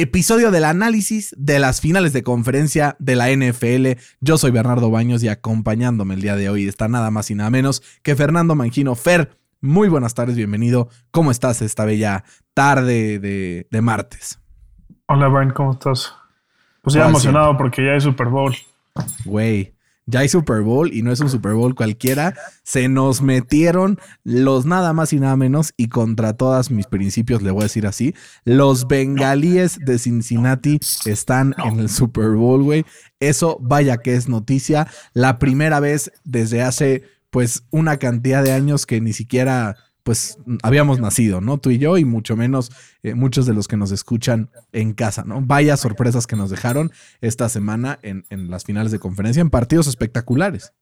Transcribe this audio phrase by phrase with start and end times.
[0.00, 4.00] episodio del análisis de las finales de conferencia de la NFL.
[4.20, 7.50] Yo soy Bernardo Baños y acompañándome el día de hoy está nada más y nada
[7.50, 8.94] menos que Fernando Mangino.
[8.94, 10.88] Fer, muy buenas tardes, bienvenido.
[11.10, 12.22] ¿Cómo estás esta bella
[12.54, 14.40] tarde de, de martes?
[15.06, 16.14] Hola, Brian, ¿cómo estás?
[16.82, 18.54] Pues ya emocionado porque ya hay Super Bowl.
[19.24, 19.74] Güey,
[20.08, 22.34] ya hay Super Bowl y no es un Super Bowl cualquiera.
[22.62, 27.50] Se nos metieron los nada más y nada menos y contra todas mis principios, le
[27.50, 32.86] voy a decir así, los bengalíes de Cincinnati están en el Super Bowl, güey.
[33.20, 34.88] Eso vaya que es noticia.
[35.12, 39.76] La primera vez desde hace pues una cantidad de años que ni siquiera
[40.08, 41.58] pues habíamos nacido, ¿no?
[41.58, 45.22] Tú y yo y mucho menos eh, muchos de los que nos escuchan en casa,
[45.26, 45.42] ¿no?
[45.42, 49.86] Vaya sorpresas que nos dejaron esta semana en, en las finales de conferencia, en partidos
[49.86, 50.72] espectaculares.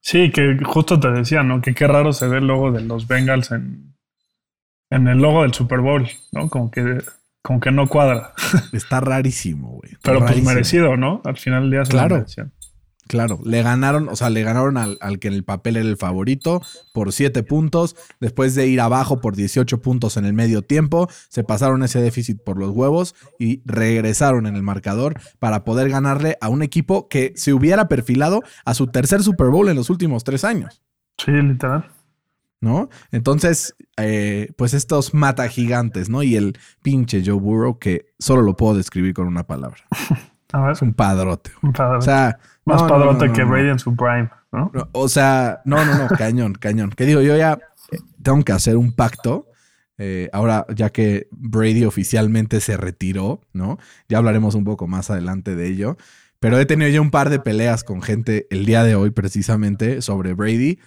[0.00, 1.62] Sí, que justo te decía, ¿no?
[1.62, 3.94] Que qué raro se ve el logo de los Bengals en,
[4.90, 6.50] en el logo del Super Bowl, ¿no?
[6.50, 6.98] Como que,
[7.40, 8.34] como que no cuadra.
[8.74, 9.96] Está rarísimo, güey.
[10.02, 11.22] Pero pues merecido, ¿no?
[11.24, 12.26] Al final del día se Claro.
[13.06, 15.96] Claro, le ganaron, o sea, le ganaron al, al que en el papel era el
[15.96, 21.08] favorito por 7 puntos, después de ir abajo por 18 puntos en el medio tiempo,
[21.28, 26.38] se pasaron ese déficit por los huevos y regresaron en el marcador para poder ganarle
[26.40, 30.24] a un equipo que se hubiera perfilado a su tercer Super Bowl en los últimos
[30.24, 30.82] tres años.
[31.18, 31.90] Sí, literal.
[32.60, 32.88] ¿no?
[33.12, 36.22] Entonces, eh, pues estos mata gigantes, ¿no?
[36.22, 39.84] Y el pinche Joe Burrow, que solo lo puedo describir con una palabra.
[40.52, 41.50] A ver, Es un padrote.
[41.60, 41.68] güey.
[41.68, 41.98] un padrote.
[41.98, 43.44] O sea, Más no, padrote no, no, que.
[43.44, 44.70] Brady en su prime, ¿no?
[44.72, 46.90] No, O sea, no, no, no, cañón, cañón.
[46.90, 47.58] Que digo, yo ya
[47.92, 49.46] eh, tengo que hacer un pacto.
[49.98, 53.78] eh, ahora, ya que Brady oficialmente se retiró, ¿no?
[54.08, 55.96] Ya hablaremos un poco más adelante de ello.
[56.40, 60.02] Pero he tenido ya un par de peleas con gente el día de hoy, precisamente,
[60.02, 60.78] sobre Brady.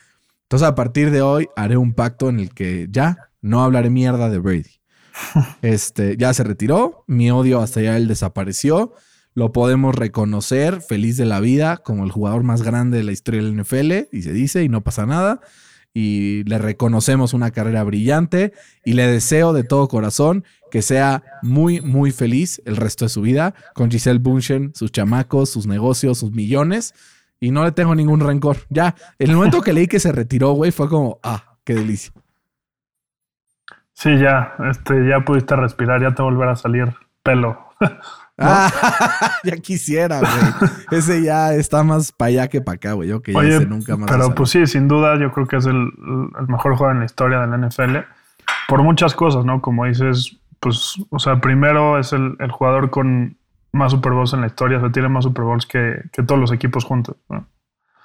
[0.43, 4.29] Entonces, a partir de hoy, haré un pacto en el que ya no hablaré mierda
[4.29, 4.79] de Brady.
[5.61, 8.93] Este, ya se retiró, mi odio hasta ya él desapareció.
[9.37, 13.43] Lo podemos reconocer, feliz de la vida, como el jugador más grande de la historia
[13.43, 15.41] del NFL, y se dice, y no pasa nada.
[15.93, 18.51] Y le reconocemos una carrera brillante
[18.83, 23.21] y le deseo de todo corazón que sea muy, muy feliz el resto de su
[23.21, 26.95] vida con Giselle Bunchen, sus chamacos, sus negocios, sus millones.
[27.39, 28.57] Y no le tengo ningún rencor.
[28.69, 32.11] Ya, el momento que leí que se retiró, güey, fue como, ah, qué delicia.
[33.93, 37.59] Sí, ya, este, ya pudiste respirar, ya te volverá a salir pelo.
[38.37, 38.71] Ah,
[39.43, 40.71] ya quisiera, güey.
[40.91, 43.09] Ese ya está más para allá que para acá, güey.
[43.09, 44.09] Yo que ya Oye, ese nunca más.
[44.11, 45.75] pero pues sí, sin duda, yo creo que es el,
[46.39, 47.97] el mejor jugador en la historia de la NFL.
[48.67, 49.61] Por muchas cosas, ¿no?
[49.61, 53.37] Como dices, pues, o sea, primero es el, el jugador con
[53.71, 56.39] más Super Bowls en la historia, o sea, tiene más Super Bowls que, que todos
[56.39, 57.47] los equipos juntos, ¿no?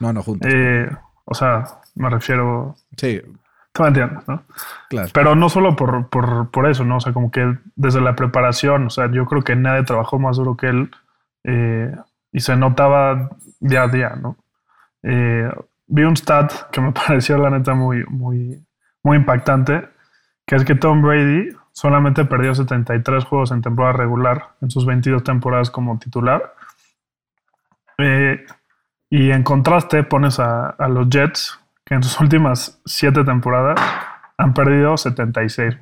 [0.00, 0.50] No, no, juntos.
[0.52, 0.88] Eh,
[1.24, 1.64] o sea,
[1.94, 3.20] me refiero, Sí,
[3.72, 4.42] tú me entiendes, ¿no?
[4.88, 5.08] claro.
[5.12, 6.98] Pero no solo por, por, por eso, ¿no?
[6.98, 10.36] O sea, como que desde la preparación, o sea, yo creo que nadie trabajó más
[10.36, 10.90] duro que él
[11.44, 11.94] eh,
[12.30, 14.36] y se notaba día a día, ¿no?
[15.02, 15.50] Eh,
[15.86, 18.64] vi un stat que me pareció, la neta, muy, muy,
[19.02, 19.88] muy impactante,
[20.46, 25.24] que es que Tom Brady solamente perdió 73 juegos en temporada regular en sus 22
[25.24, 26.54] temporadas como titular.
[27.98, 28.44] Eh,
[29.08, 33.78] y en contraste pones a, a los Jets, que en sus últimas 7 temporadas
[34.38, 35.74] han perdido 76.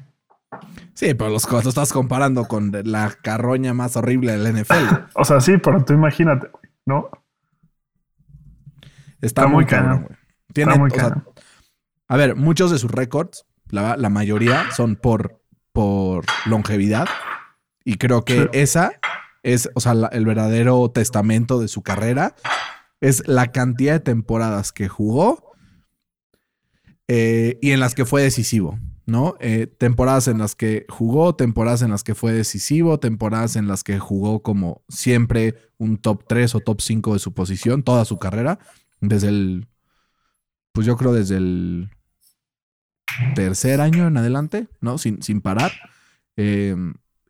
[0.95, 4.75] Sí, pero los lo estás comparando con la carroña más horrible del NFL.
[5.15, 6.49] O sea, sí, pero tú imagínate,
[6.87, 7.09] ¿no?
[9.21, 10.03] Está, Está muy cañón.
[10.05, 10.19] güey.
[10.53, 11.25] Tiene, Está muy o sea, cañón.
[12.09, 15.41] a ver, muchos de sus récords, la, la mayoría son por,
[15.73, 17.07] por longevidad.
[17.85, 18.49] Y creo que Sí.
[18.53, 18.93] esa
[19.43, 22.35] es, o sea, la- el verdadero testamento de su carrera.
[23.01, 25.50] Es la cantidad de temporadas que jugó
[27.13, 29.35] eh, y en las que fue decisivo, ¿no?
[29.41, 33.83] Eh, temporadas en las que jugó, temporadas en las que fue decisivo, temporadas en las
[33.83, 38.17] que jugó como siempre un top 3 o top 5 de su posición, toda su
[38.21, 38.61] carrera,
[39.01, 39.67] desde el,
[40.71, 41.91] pues yo creo desde el
[43.35, 44.97] tercer año en adelante, ¿no?
[44.97, 45.73] Sin, sin parar.
[46.37, 46.77] Eh,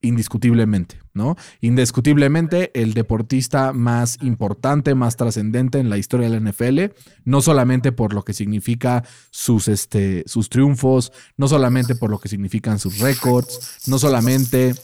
[0.02, 1.36] indiscutiblemente, ¿no?
[1.60, 6.94] Indiscutiblemente el deportista más importante, más trascendente en la historia de la NFL,
[7.24, 12.28] no solamente por lo que significa sus, este, sus triunfos, no solamente por lo que
[12.28, 14.74] significan sus récords, no solamente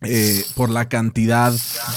[0.00, 1.52] eh, por la cantidad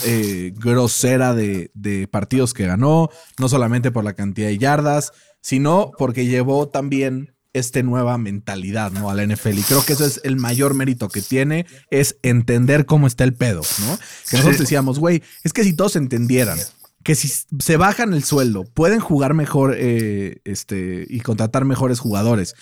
[0.05, 3.09] eh, grosera de, de, partidos que ganó,
[3.39, 5.11] no solamente por la cantidad de yardas,
[5.41, 9.09] sino porque llevó también esta nueva mentalidad, ¿no?
[9.09, 9.59] A la NFL.
[9.59, 13.33] Y creo que eso es el mayor mérito que tiene, es entender cómo está el
[13.33, 13.97] pedo, ¿no?
[14.29, 16.57] Que nosotros decíamos, güey, es que si todos entendieran
[17.03, 22.55] que si se bajan el sueldo, pueden jugar mejor eh, este, y contratar mejores jugadores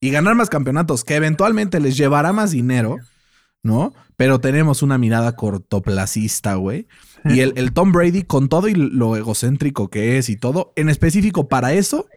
[0.00, 2.96] y ganar más campeonatos, que eventualmente les llevará más dinero,
[3.62, 3.94] ¿no?
[4.16, 6.88] Pero tenemos una mirada cortoplacista, güey.
[7.24, 10.88] Y el, el, Tom Brady, con todo y lo egocéntrico que es y todo, en
[10.88, 12.08] específico para eso,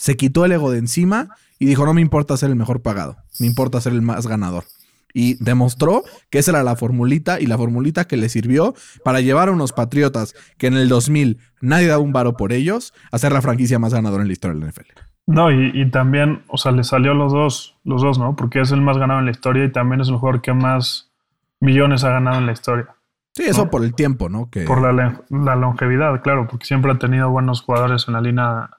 [0.00, 3.18] se quitó el ego de encima y dijo, no me importa ser el mejor pagado,
[3.38, 4.64] me importa ser el más ganador.
[5.12, 8.74] Y demostró que esa era la formulita y la formulita que le sirvió
[9.04, 12.94] para llevar a unos Patriotas que en el 2000 nadie daba un varo por ellos
[13.12, 15.00] a ser la franquicia más ganadora en la historia de la NFL.
[15.26, 18.34] No, y, también, o sea, le salió los dos, los dos, ¿no?
[18.36, 21.12] Porque es el más ganado en la historia y también es el jugador que más
[21.60, 22.86] millones ha ganado en la historia.
[23.34, 24.48] Sí, eso por el tiempo, ¿no?
[24.48, 24.62] Que...
[24.62, 28.70] Por la, la, longevidad, claro, porque siempre ha tenido buenos jugadores en la línea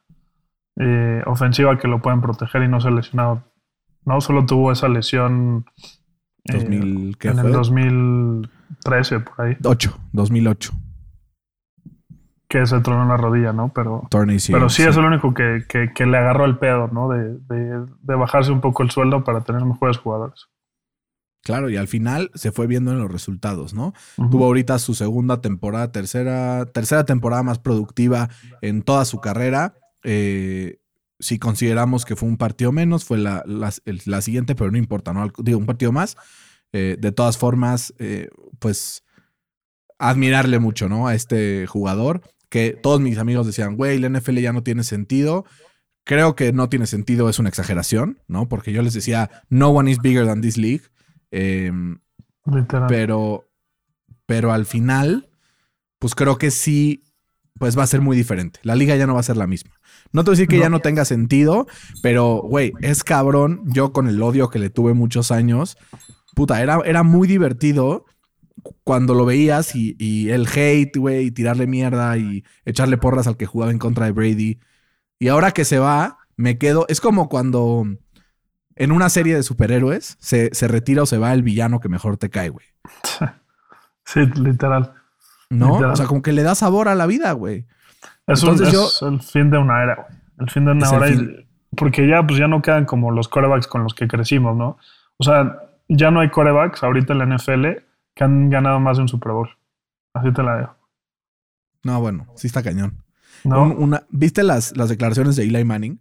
[0.77, 3.43] eh, ofensiva que lo pueden proteger y no se ha lesionado.
[4.05, 5.65] No solo tuvo esa lesión
[6.45, 9.57] 2000, eh, en el 2013, por ahí.
[9.63, 10.73] 8, 2008
[12.51, 13.71] que se tronó en la rodilla, ¿no?
[13.73, 15.63] Pero, pero sí, es el único que,
[16.05, 17.07] le agarró el pedo, ¿no?
[17.07, 17.37] De,
[18.03, 20.47] bajarse un poco el sueldo para tener mejores jugadores.
[21.43, 23.93] Claro, y al final se fue viendo en los resultados, ¿no?
[24.29, 28.29] Tuvo ahorita su segunda temporada, tercera, tercera temporada más productiva
[28.61, 29.73] en toda su carrera.
[30.03, 30.79] Eh,
[31.19, 35.31] si consideramos que fue un partido menos, fue la, la, siguiente, pero no importa, ¿no?
[35.37, 36.17] Digo, un partido más.
[36.73, 39.03] Eh, de todas formas, eh, pues
[39.99, 41.07] admirarle mucho, ¿no?
[41.07, 42.21] A este jugador
[42.51, 45.45] que todos mis amigos decían, güey, la NFL ya no tiene sentido.
[46.03, 48.49] Creo que no tiene sentido, es una exageración, ¿no?
[48.49, 50.81] Porque yo les decía, no one is bigger than this league.
[51.31, 51.99] Em,
[52.89, 53.49] pero,
[54.25, 55.29] pero al final,
[55.97, 57.05] pues creo que sí,
[57.57, 58.59] pues va a ser muy diferente.
[58.63, 59.71] La liga ya no va a ser la misma.
[60.11, 61.67] No te voy a decir que ya no tenga sentido,
[62.01, 63.61] pero, güey, es cabrón.
[63.65, 65.77] Yo con el odio que le tuve muchos años,
[66.35, 68.05] puta, era, era muy divertido
[68.83, 73.45] cuando lo veías y, el hate, güey, y tirarle mierda y echarle porras al que
[73.45, 74.59] jugaba en contra de Brady.
[75.19, 76.85] Y ahora que se va, me quedo.
[76.89, 77.85] Es como cuando
[78.75, 82.29] en una serie de superhéroes se, retira o se va el villano que mejor te
[82.29, 82.65] cae, güey.
[84.03, 85.00] Sí, literal.
[85.51, 85.73] ¿No?
[85.73, 87.65] O sea, como que le da sabor a la vida, güey.
[88.25, 90.07] Es, el fin de una era, güey.
[90.39, 91.43] El fin de una era.
[91.75, 94.77] porque ya, pues ya no quedan como los corebacks con los que crecimos, ¿no?
[95.17, 95.59] O sea,
[95.89, 97.65] ya no hay corebacks ahorita en la NFL
[98.15, 99.49] que han ganado más de un Super Bowl.
[100.13, 100.75] Así te la dejo.
[101.83, 103.03] No, bueno, sí está cañón.
[103.43, 103.63] No.
[103.63, 105.99] una, ¿Viste las, las declaraciones de Eli Manning?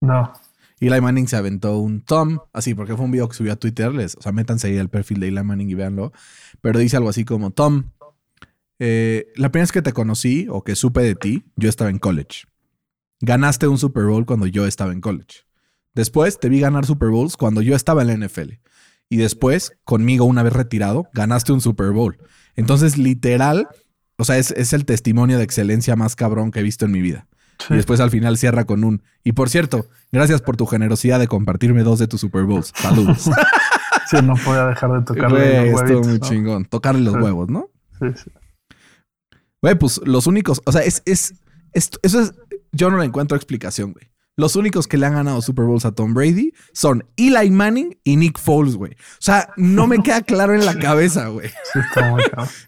[0.00, 0.32] No.
[0.80, 3.92] Eli Manning se aventó un Tom, así, porque fue un video que subió a Twitter.
[3.92, 6.12] Les, o sea, métanse ahí al perfil de Eli Manning y véanlo.
[6.60, 7.90] Pero dice algo así como: Tom,
[8.78, 11.98] eh, la primera vez que te conocí o que supe de ti, yo estaba en
[11.98, 12.44] college.
[13.20, 15.44] Ganaste un Super Bowl cuando yo estaba en college.
[15.94, 18.52] Después te vi ganar Super Bowls cuando yo estaba en la NFL
[19.08, 22.18] y después, conmigo una vez retirado, ganaste un Super Bowl.
[22.56, 23.68] Entonces, literal,
[24.16, 27.26] o sea, es, el testimonio de excelencia más cabrón que he visto en mi vida.
[27.70, 29.02] Y después al final cierra con un.
[29.24, 32.72] Y por cierto, gracias por tu generosidad de compartirme dos de tus Super Bowls.
[32.76, 33.28] Saludos.
[34.10, 36.06] sí, no podía dejar de tocarle los huevos.
[36.06, 36.64] muy chingón.
[36.66, 37.68] Tocarle los huevos, ¿no?
[37.98, 38.30] Sí, sí.
[39.62, 40.60] Güey, pues los únicos.
[40.64, 41.34] O sea, es, es,
[41.72, 42.32] eso es.
[42.72, 44.10] Yo no le encuentro explicación, güey.
[44.36, 48.16] Los únicos que le han ganado Super Bowls a Tom Brady son Eli Manning y
[48.16, 48.92] Nick Foles, güey.
[48.92, 51.50] O sea, no me queda claro en la cabeza, güey.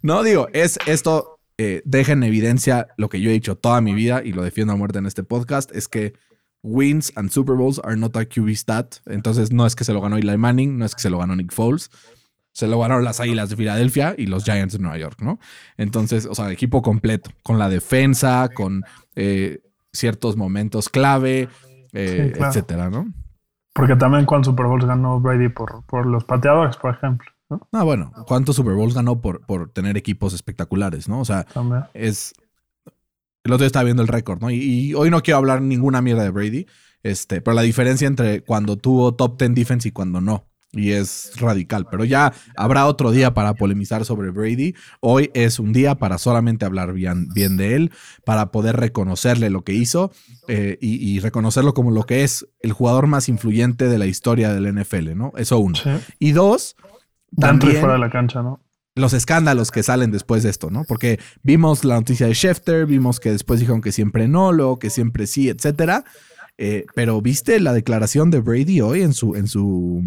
[0.03, 3.95] no, digo, es esto eh, deja en evidencia lo que yo he dicho toda mi
[3.95, 6.15] vida y lo defiendo a muerte en este podcast, es que
[6.63, 8.97] wins and Super Bowls are not a QB stat.
[9.07, 11.37] Entonces, no es que se lo ganó Eli Manning, no es que se lo ganó
[11.37, 11.91] Nick Foles.
[12.53, 15.39] Se lo ganaron las Águilas de Filadelfia y los Giants de Nueva York, ¿no?
[15.77, 18.83] Entonces, o sea, equipo completo, con la defensa, con
[19.15, 19.61] eh,
[19.93, 21.49] ciertos momentos clave,
[21.93, 23.13] eh, etcétera, ¿no?
[23.73, 27.31] Porque también cuántos Super Bowls ganó Brady por, por los pateadores, por ejemplo.
[27.49, 27.69] ¿no?
[27.73, 31.21] Ah, bueno, ¿cuántos Super Bowls ganó por, por tener equipos espectaculares, no?
[31.21, 31.47] O sea,
[31.95, 32.35] es.
[33.43, 34.51] El otro día estaba viendo el récord, ¿no?
[34.51, 36.67] Y, hoy no quiero hablar ninguna mierda de Brady,
[37.03, 41.33] este, pero la diferencia entre cuando tuvo top 10 defense y cuando no y es
[41.37, 41.87] radical.
[41.91, 44.75] Pero ya habrá otro día para polemizar sobre Brady.
[45.01, 47.93] Hoy es un día para solamente hablar bien, bien de él,
[48.25, 50.13] para poder reconocerle lo que hizo
[50.49, 54.73] eh, y, reconocerlo como lo que es el jugador más influyente de la historia del
[54.75, 55.33] NFL, ¿no?
[55.37, 55.79] Eso uno.
[56.19, 56.77] Y dos,
[57.39, 58.61] también fuera de la cancha, ¿no?
[58.97, 60.85] Los escándalos que salen después de esto, ¿no?
[60.87, 64.91] Porque vimos la noticia de Schefter, vimos que después dijeron que siempre no, luego que
[64.91, 66.05] siempre sí, etcétera.
[66.59, 70.03] Eh, pero viste la declaración de Brady hoy en su, en su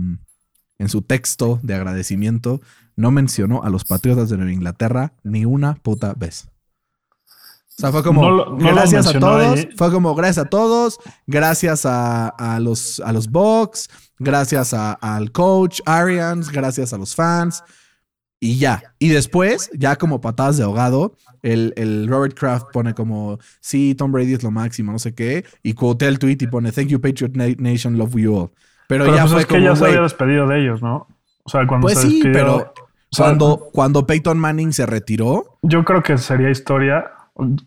[0.80, 2.62] en su texto de agradecimiento
[2.96, 6.48] no mencionó a los Patriotas de Nueva Inglaterra ni una puta vez.
[7.76, 9.58] O sea, fue como No lo- no lo gracias a todos.
[9.60, 9.70] ahí.
[9.76, 11.00] Fue como gracias a todos.
[11.26, 13.90] Gracias a, a los, a los Bucks.
[14.20, 16.52] Gracias a- al coach Arians.
[16.52, 17.64] Gracias a los fans.
[18.40, 18.84] Y ya.
[19.00, 24.12] Y después, ya como patadas de ahogado, el, el Robert Kraft pone como, sí, Tom
[24.12, 25.44] Brady es lo máximo, no sé qué.
[25.64, 28.52] Y quotea el tweet y pone, thank you, Patriot Na- Nation, love you all.
[28.88, 31.08] Pero, Pero ya pues fue es que como, ya se había despedido de ellos, ¿no?
[31.44, 34.86] O sea, cuando Pues se sí, despidió, pero o sea, cuando, cuando Peyton Manning se
[34.86, 37.06] retiró, Yo creo que sería historia,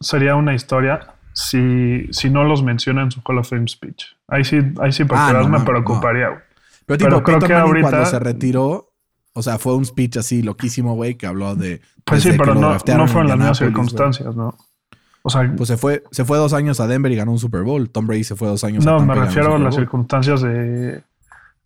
[0.00, 4.04] sería una historia si, si no los menciona en su Hall of Fame speech.
[4.28, 6.28] Ahí sí, ahí sí porque Ah, no me mames, preocuparía.
[6.28, 6.40] güey.
[6.86, 8.92] pero tipo, Pero creo Peyton que Manning ahorita- cuando se retiró,
[9.34, 11.80] o sea, fue un speech así loquísimo, güey, que habló de...
[12.04, 14.56] Pues sí, pero no, no fueron en las mismas circunstancias, ¿no?
[15.26, 17.62] O sea, Pues se fue, se fue dos años a Denver y ganó un Super
[17.62, 17.90] Bowl.
[17.90, 21.02] Tom Brady se fue dos años a no, me refiero a las circunstancias de,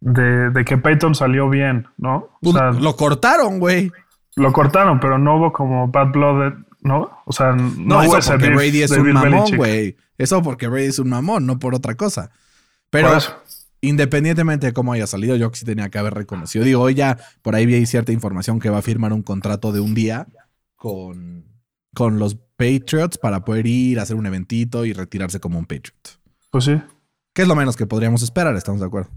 [0.01, 2.17] de, de que Peyton salió bien, ¿no?
[2.17, 3.93] O Pues, sea, lo cortaron, güey.
[4.37, 7.11] lo cortaron, pero no hubo como bad blood, ¿no?
[7.27, 9.97] O sea, no, No, hubo eso porque Brady es un mamón, güey.
[10.17, 12.31] Eso porque Brady es un mamón, no por otra cosa.
[12.89, 13.11] Pero
[13.83, 16.65] independientemente de cómo haya salido, yo sí tenía que haber reconocido.
[16.65, 19.81] Digo, hoy ya por ahí vi cierta información que va a firmar un contrato de
[19.81, 20.27] un día
[20.77, 21.45] con,
[21.95, 26.19] con los Patriots para poder ir a hacer un eventito y retirarse como un Patriot.
[26.51, 26.81] Pues sí.
[27.33, 29.11] Que es lo menos que podríamos esperar, estamos de acuerdo.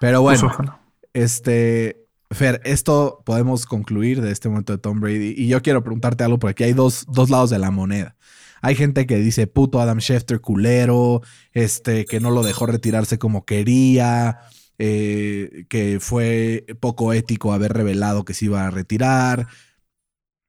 [0.00, 0.80] Pero Pues bueno, ojalá.
[1.14, 5.34] este, Fer, esto podemos concluir de este momento de Tom Brady.
[5.36, 8.16] Y yo quiero preguntarte algo, porque aquí hay dos, dos lados de la moneda.
[8.62, 11.22] Hay gente que dice, puto Adam Schefter culero,
[11.52, 14.40] este, que no lo dejó retirarse como quería,
[14.78, 19.46] eh, que fue poco ético haber revelado que se iba a retirar.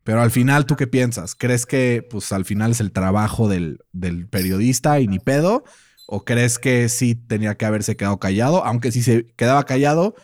[0.08, 1.36] Pero al final, ¿tú qué piensas?
[1.36, 5.66] ¿Crees que pues al final es el trabajo del, del periodista y ni pedo?
[6.08, 8.66] ¿O crees que sí tenía que haberse quedado callado?
[8.66, 10.16] Aunque si se quedaba callado,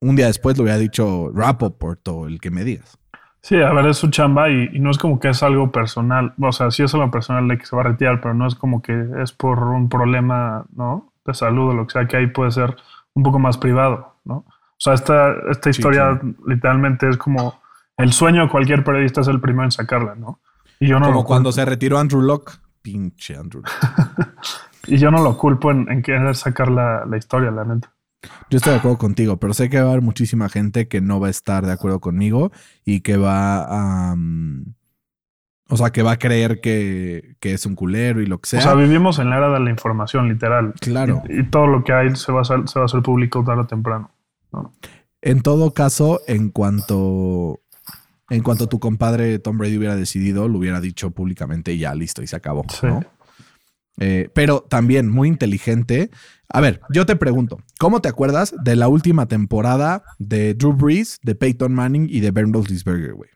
[0.00, 2.98] un día después lo hubiera dicho Rappaport o el que me digas.
[3.40, 6.34] Sí, a ver, es su chamba y, y no es como que es algo personal.
[6.40, 8.54] O sea, sí es algo personal de que se va a retirar, pero no es
[8.54, 11.12] como que es por un problema, ¿no?
[11.24, 12.76] De salud o lo que sea, que ahí puede ser
[13.14, 14.38] un poco más privado, ¿no?
[14.38, 17.60] O sea, esta, esta Sí, historia literalmente es como
[17.98, 20.40] el sueño de cualquier periodista es el primero en sacarla, ¿no?
[20.80, 22.52] Y yo no Como cuando se retiró Andrew Locke.
[22.80, 24.28] Pinche Andrew Locke.
[24.86, 27.92] y yo no lo culpo en, en querer sacar la, la historia, la neta.
[28.50, 31.20] Yo estoy de acuerdo contigo, pero sé que va a haber muchísima gente que no
[31.20, 32.50] va a estar de acuerdo conmigo
[32.84, 34.16] y que va a...
[35.68, 38.60] o sea, que va a creer que, que es un culero y lo que sea.
[38.60, 40.74] O sea, vivimos en la era de la información, literal.
[40.80, 41.22] claro.
[41.28, 43.44] Y, y todo lo que hay se va a hacer, se va a hacer público
[43.44, 44.10] tarde o temprano.
[45.20, 47.60] En todo caso, en cuanto...
[48.30, 52.22] En cuanto tu compadre Tom Brady hubiera decidido, lo hubiera dicho públicamente y ya, listo,
[52.22, 52.64] y se acabó.
[52.68, 52.86] Sí.
[52.86, 53.02] ¿no?
[54.00, 56.10] Eh, pero también muy inteligente.
[56.50, 61.18] A ver, yo te pregunto, ¿cómo te acuerdas de la última temporada de Drew Brees,
[61.22, 63.30] de Peyton Manning y de Ben Roethlisberger, güey?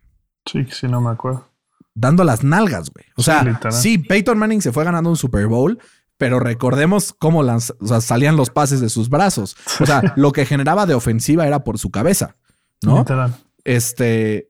[0.46, 1.48] Sí, sí, no me acuerdo.
[1.94, 3.04] Dando las nalgas, güey.
[3.16, 3.72] O Sí, sea, literal.
[3.72, 5.78] sí, Peyton Manning se fue ganando un Super Bowl,
[6.16, 9.56] pero recordemos cómo lanz- o sea, salían los pases de sus brazos.
[9.80, 12.36] O sea, lo que generaba de ofensiva era por su cabeza,
[12.82, 12.98] ¿no?
[13.00, 13.34] Literal.
[13.64, 14.48] Este.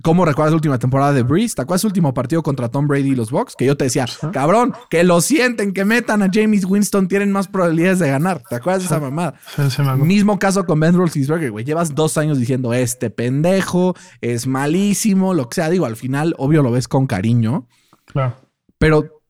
[0.00, 1.56] ¿Cómo recuerdas la última temporada de Breeze?
[1.56, 3.56] ¿Te acuerdas el último partido contra Tom Brady y los Bucks?
[3.56, 7.48] Que yo te decía, cabrón, que lo sienten, que metan a James Winston, tienen más
[7.48, 8.40] probabilidades de ganar.
[8.48, 9.34] ¿Te acuerdas de esa mamada?
[9.56, 9.82] Sí, sí.
[9.82, 11.64] Mismo caso con Ben Roethlisberger, güey.
[11.64, 15.68] Llevas dos años diciendo, este pendejo es malísimo, lo que sea.
[15.68, 17.66] Digo, al final, obvio, lo ves con cariño,
[18.06, 18.36] Claro.
[18.78, 19.20] pero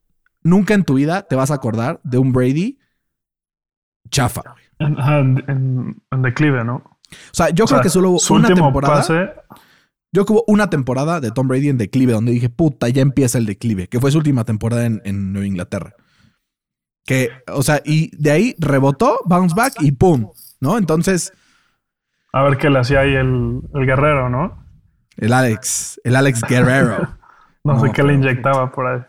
[0.43, 2.79] nunca en tu vida te vas a acordar de un Brady
[4.11, 4.43] chafa.
[4.79, 6.77] En, ajá, en, en- en declive, ¿no?
[6.77, 8.97] O sea, yo O creo sea, que solo hubo su una último temporada.
[8.97, 9.31] pase,
[10.13, 13.47] Yo hubo una temporada de Tom Brady en declive donde dije, puta, ya empieza el
[13.47, 15.95] declive, que fue su última temporada en, en Nueva Inglaterra.
[17.05, 20.77] Que, o sea, y de ahí rebotó, bounce back y pum, ¿no?
[20.79, 21.33] Entonces,
[22.33, 24.65] a ver qué le hacía ahí el, el guerrero, ¿no?
[25.17, 26.99] el Alex, el Alex Guerrero.
[27.65, 29.01] No, No, sé qué le inyectaba por ahí.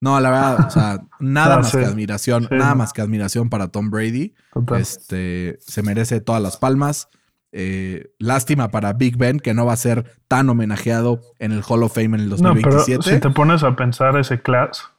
[0.00, 1.78] No, la verdad, o sea, nada No, más sí.
[1.78, 4.34] que admiración, Sí, nada más que admiración para Tom Brady.
[4.52, 4.80] Total.
[4.80, 7.08] Este, se merece todas las palmas.
[7.52, 11.82] Eh, lástima para Big Ben, que no va a ser tan homenajeado en el Hall
[11.82, 13.02] of Fame en el no, pero 2027.
[13.02, 14.90] si te pones a pensar ese class,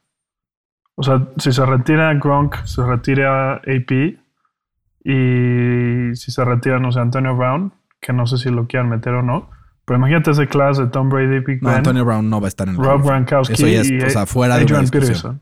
[0.96, 4.20] o sea, si se retira Gronk, se retira AP
[5.04, 9.14] y si se retira, no sé, Antonio Brown, que no sé si lo quieran meter
[9.14, 9.50] o no,
[9.86, 12.50] pero imagínate ese class de Tom Brady, Big no, Ben, Antonio Brown no va a
[12.50, 13.02] estar en el Rob.
[13.04, 14.90] Gronkowski Eso ya es, y o sea, fuera de Adrian.
[14.90, 15.42] Peterson.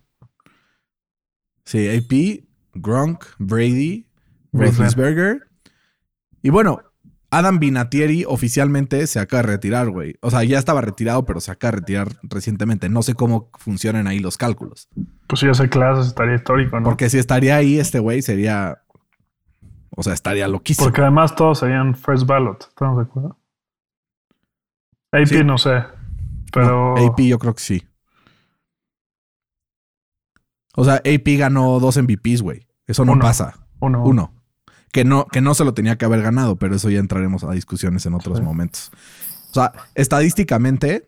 [1.65, 4.07] Sí, AP, Gronk, Brady.
[4.51, 5.47] Roethlisberger.
[6.41, 6.81] Y bueno,
[7.31, 10.15] Adam Vinatieri oficialmente se acaba de retirar, güey.
[10.21, 12.89] O sea, ya estaba retirado, pero se acaba de retirar recientemente.
[12.89, 14.89] No sé cómo funcionan ahí los cálculos.
[15.27, 16.85] Pues sí, ese class estaría histórico, ¿no?
[16.85, 18.81] Porque si estaría ahí este güey sería...
[19.95, 20.85] O sea, estaría loquísimo.
[20.87, 22.65] Porque además todos serían first ballot.
[22.69, 23.37] ¿Estamos de acuerdo?
[25.11, 25.43] AP Sí.
[25.43, 25.83] no sé.
[26.53, 26.95] Pero.
[26.95, 27.83] No, AP yo creo que sí.
[30.75, 32.67] O sea, AP ganó dos MVPs, güey.
[32.87, 33.21] Eso no Uno.
[33.21, 33.67] pasa.
[33.79, 34.03] Uno.
[34.03, 34.33] Uno.
[34.91, 37.51] Que no, que no se lo tenía que haber ganado, pero eso ya entraremos a
[37.51, 38.91] discusiones en otros momentos.
[39.51, 41.05] O sea, estadísticamente,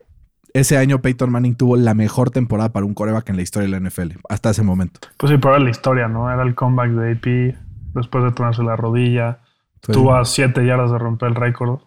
[0.53, 3.79] ese año Peyton Manning tuvo la mejor temporada para un coreback en la historia de
[3.79, 4.99] la NFL, hasta ese momento.
[5.17, 6.31] Pues sí, pero era la historia, ¿no?
[6.31, 7.55] Era el comeback de AP
[7.93, 9.39] después de tornarse la rodilla.
[9.81, 11.79] Pues, Tuvo a 7 yardas de romper el récord.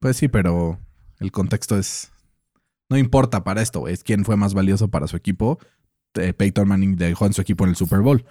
[0.00, 0.78] pues sí, pero
[1.20, 2.10] el contexto es.
[2.88, 5.58] No importa para esto, es quién fue más valioso para su equipo.
[6.14, 8.24] Eh, Peyton Manning dejó en su equipo en el Super Bowl.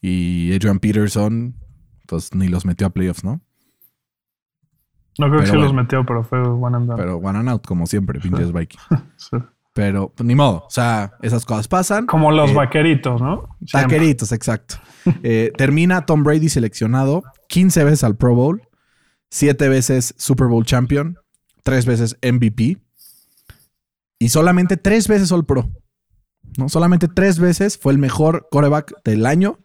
[0.00, 1.56] Y Adrian Peterson,
[2.06, 3.40] pues ni los metió a playoffs, ¿no?
[5.18, 7.00] No creo que sí los metió, pero fue one and done.
[7.00, 8.82] Pero one and out, como siempre, pinches Vikings.
[9.16, 9.36] Sí.
[9.72, 10.64] Pero pues, ni modo.
[10.66, 12.06] O sea, esas cosas pasan.
[12.06, 13.48] Como los Eh, vaqueritos, ¿no?
[13.64, 13.96] Siempre.
[13.96, 14.76] Taqueritos, exacto.
[15.22, 18.62] Eh, termina Tom Brady seleccionado 15 veces al Pro Bowl,
[19.30, 21.18] 7 veces Super Bowl Champion,
[21.62, 22.78] 3 veces MVP
[24.18, 25.68] y solamente 3 veces All Pro.
[26.56, 26.70] ¿no?
[26.70, 29.58] Solamente 3 veces fue el mejor quarterback del año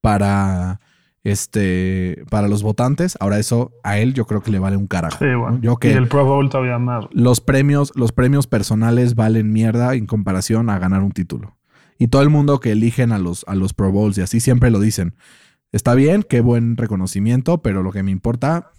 [0.00, 0.80] para,
[1.24, 3.16] este, para los votantes.
[3.20, 5.18] Ahora eso a él yo creo que le vale un carajo.
[5.18, 5.50] Sí, bueno.
[5.52, 5.60] ¿no?
[5.60, 7.04] Yo que Y el Pro Bowl todavía más.
[7.12, 11.56] los premios, los premios personales valen mierda en comparación a ganar un título.
[11.98, 14.70] Y todo el mundo que eligen a los, a los Pro Bowls y así siempre
[14.70, 15.14] lo dicen.
[15.72, 18.72] Está bien, qué buen reconocimiento, pero lo que me importa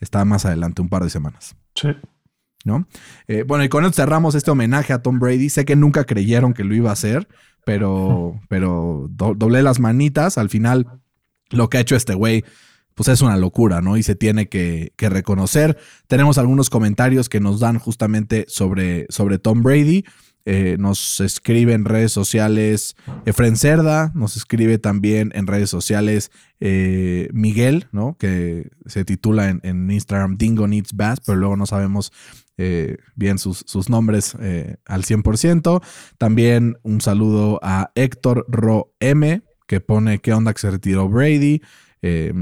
[0.00, 1.56] está más adelante, un par de semanas.
[1.74, 1.88] Sí.
[2.64, 2.86] ¿No?
[3.28, 5.48] Eh, bueno, y con esto cerramos este homenaje a Tom Brady.
[5.50, 7.28] Sé que nunca creyeron que lo iba a hacer,
[7.64, 10.36] pero, pero do- doblé las manitas.
[10.36, 10.88] Al final,
[11.54, 12.44] lo que ha hecho este güey,
[12.94, 13.96] pues es una locura, ¿no?
[13.96, 15.76] Y se tiene que, reconocer.
[16.06, 20.04] Tenemos algunos comentarios que nos dan justamente sobre, sobre Tom Brady.
[20.46, 26.30] Eh, nos escribe en redes sociales Efren Cerda, nos escribe también en redes sociales
[26.60, 28.16] eh, Miguel, ¿no?
[28.18, 32.12] Que se titula en, Instagram Dingo Needs Bass, pero luego no sabemos
[32.58, 34.34] eh, bien sus, sus nombres
[34.84, 35.82] al 100%.
[36.18, 41.62] También un saludo a Héctor Ro M, que pone qué onda que se retiró Brady.
[42.02, 42.32] Eh,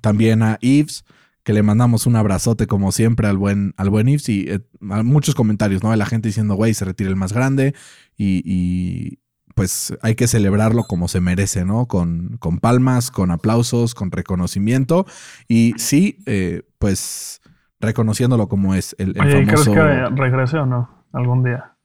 [0.00, 1.04] también a Yves,
[1.42, 4.28] que le mandamos un abrazote como siempre al buen, al buen Yves.
[4.28, 5.90] Y eh, muchos comentarios, ¿no?
[5.90, 7.74] De la gente diciendo, güey, se retira el más grande.
[8.16, 9.18] Y, y,
[9.54, 11.86] pues hay que celebrarlo como se merece, ¿no?
[11.86, 15.06] Con, con palmas, con aplausos, con reconocimiento.
[15.48, 17.42] Y sí, eh, pues
[17.78, 21.04] reconociéndolo como es el, el Oye, ¿crees que regrese o no?
[21.12, 21.76] Algún día.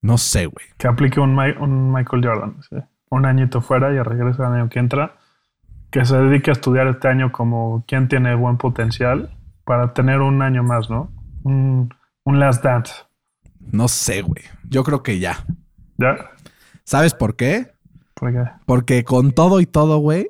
[0.00, 0.64] No sé, güey.
[0.78, 2.56] Que aplique un, un Michael Jordan.
[2.62, 2.76] ¿sí?
[3.10, 5.16] Un añito fuera y regrese el año que entra.
[5.90, 9.30] Que se dedique a estudiar este año como quien tiene buen potencial
[9.64, 11.10] para tener un año más, ¿no?
[11.44, 12.92] Un, un last dance.
[13.72, 14.42] No sé, güey.
[14.68, 15.44] Yo creo que ya.
[15.96, 16.16] ¿Ya?
[16.84, 17.72] ¿Sabes por qué?
[18.14, 20.28] Porque Porque con todo y todo, güey,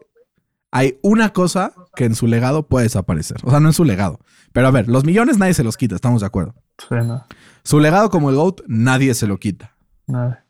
[0.70, 3.38] hay una cosa que en su legado puede desaparecer.
[3.44, 4.20] O sea, no en su legado.
[4.52, 6.54] Pero a ver, los millones nadie se los quita, estamos de acuerdo.
[6.78, 7.24] sí, no.
[7.62, 9.74] Su legado como el GOAT, nadie se lo quita.
[10.06, 10.44] Nada.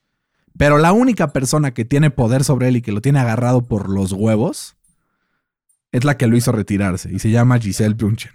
[0.58, 3.88] Pero la única persona que tiene poder sobre él y que lo tiene agarrado por
[3.88, 4.76] los huevos
[5.92, 8.32] es la que lo hizo retirarse y se llama Giselle Bunchen.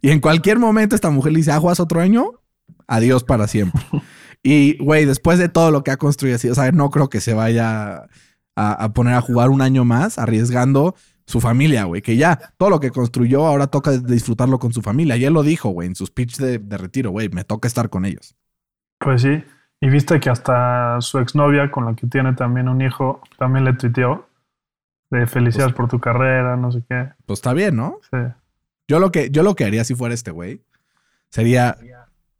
[0.00, 2.42] Y en cualquier momento esta mujer le dice, ¿aguas otro año?
[2.86, 3.82] Adiós para siempre.
[4.42, 7.20] Y, güey, después de todo lo que ha construido así, o sea, no creo que
[7.20, 8.06] se vaya
[8.54, 10.94] a, a poner a jugar un año más arriesgando
[11.26, 15.16] su familia, güey, que ya todo lo que construyó ahora toca disfrutarlo con su familia.
[15.16, 17.90] Y él lo dijo, güey, en su speech de, de retiro, güey, me toca estar
[17.90, 18.36] con ellos.
[19.00, 19.42] Pues sí.
[19.80, 23.74] Y viste que hasta su exnovia, con la que tiene también un hijo, también le
[23.74, 24.28] tuiteó
[25.10, 27.10] de felicidades por tu carrera, no sé qué.
[27.26, 28.00] Pues está bien, ¿no?
[28.10, 28.16] Sí.
[28.88, 30.62] Yo lo que, yo lo que haría si fuera este güey
[31.28, 31.76] sería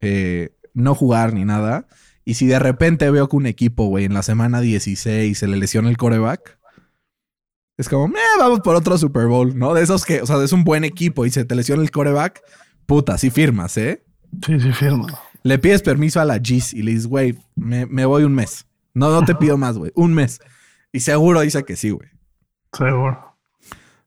[0.01, 1.87] eh, no jugar ni nada.
[2.25, 5.57] Y si de repente veo que un equipo, güey, en la semana 16 se le
[5.57, 6.59] lesiona el coreback,
[7.77, 9.75] es como, "Eh, vamos por otro Super Bowl, ¿no?
[9.75, 12.43] De esos que, o sea, es un buen equipo y se te lesiona el coreback,
[12.87, 14.03] puta, sí firmas, ¿eh?
[14.45, 15.07] Sí, sí, firma.
[15.47, 18.67] Le pides permiso a la GIS y le dices, güey, me, me voy un mes.
[18.95, 20.41] No, no te pido más, güey, un mes.
[20.93, 22.09] Y seguro dice que sí, güey.
[22.73, 23.37] Seguro.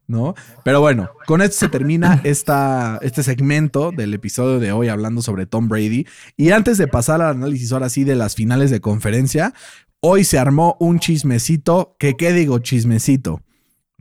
[0.06, 0.34] ¿no?
[0.66, 5.46] Pero bueno, con esto se termina esta, este segmento del episodio de hoy hablando sobre
[5.46, 6.06] Tom Brady.
[6.36, 9.54] Y antes de pasar al análisis ahora sí de las finales de conferencia,
[10.02, 13.44] hoy se armó un chismecito, que qué digo chismecito,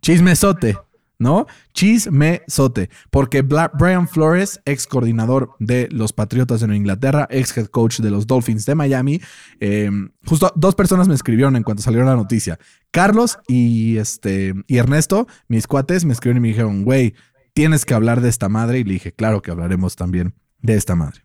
[0.01, 0.77] chismesote,
[1.19, 1.47] ¿no?
[1.75, 8.01] Chismesote, porque Brian Flores, ex coordinador de los Patriotas de Nueva Inglaterra, ex head coach
[8.01, 9.21] de los Dolphins de Miami,
[9.61, 9.91] eh,
[10.25, 12.59] justo dos personas me escribieron en cuanto salió la noticia.
[12.91, 17.15] Carlos y, este, y Ernesto, mis cuates, me escribieron y me dijeron, güey,
[17.53, 18.79] tienes que hablar de esta madre.
[18.79, 21.23] Y le dije, claro que hablaremos también de esta madre.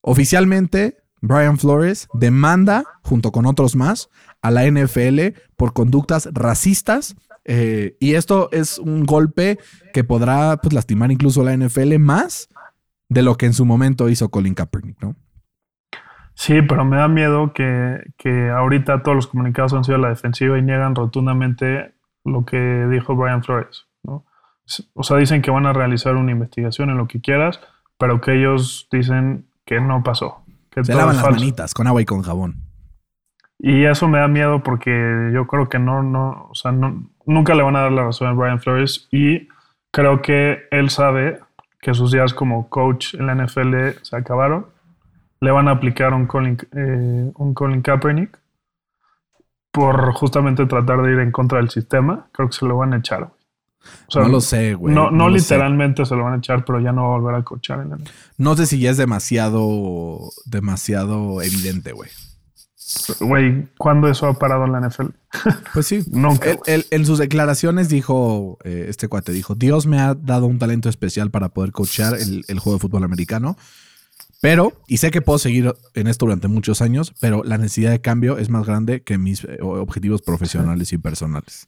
[0.00, 4.10] Oficialmente, Brian Flores demanda, junto con otros más,
[4.42, 9.58] a la NFL por conductas racistas Eh, y esto es un golpe
[9.92, 12.48] que podrá pues, lastimar incluso a la NFL más
[13.08, 15.16] de lo que en su momento hizo Colin Kaepernick, ¿no?
[16.34, 20.08] Sí, pero me da miedo que, que ahorita todos los comunicados han sido a la
[20.08, 24.24] defensiva y niegan rotundamente lo que dijo Brian Flores, ¿no?
[24.94, 27.60] O sea, dicen que van a realizar una investigación en lo que quieras,
[27.98, 30.42] pero que ellos dicen que no pasó.
[30.70, 32.64] Que Se lavan las manitas con agua y con jabón.
[33.58, 37.54] Y eso me da miedo porque yo creo que no, no, o sea, no, nunca
[37.54, 39.48] le van a dar la razón a Brian Flores y
[39.90, 41.40] creo que él sabe
[41.80, 44.66] que sus días como coach en la NFL se acabaron.
[45.40, 48.38] Le van a aplicar un Colin, eh, un Colin Kaepernick
[49.70, 52.26] por justamente tratar de ir en contra del sistema.
[52.32, 53.20] Creo que se lo van a echar.
[53.20, 53.30] güey.
[54.08, 54.94] O sea, no lo sé, güey.
[54.94, 55.32] no, no sé.
[55.32, 57.90] literalmente se lo van a echar, pero ya no va a volver a coachar en
[57.90, 58.10] la NFL.
[58.38, 62.08] No sé si ya es demasiado, demasiado evidente, güey.
[63.20, 65.06] Güey, ¿cuándo eso ha parado en la NFL?
[65.72, 66.04] Pues sí.
[66.10, 66.50] Nunca.
[66.50, 70.58] Él- él- en sus declaraciones dijo, eh, este cuate dijo, Dios me ha dado un
[70.58, 73.56] talento especial para poder coachear el, el juego de fútbol americano.
[74.40, 78.02] Pero, y sé que puedo seguir en esto durante muchos años, pero la necesidad de
[78.02, 81.66] cambio es más grande que mis eh, objetivos profesionales y personales.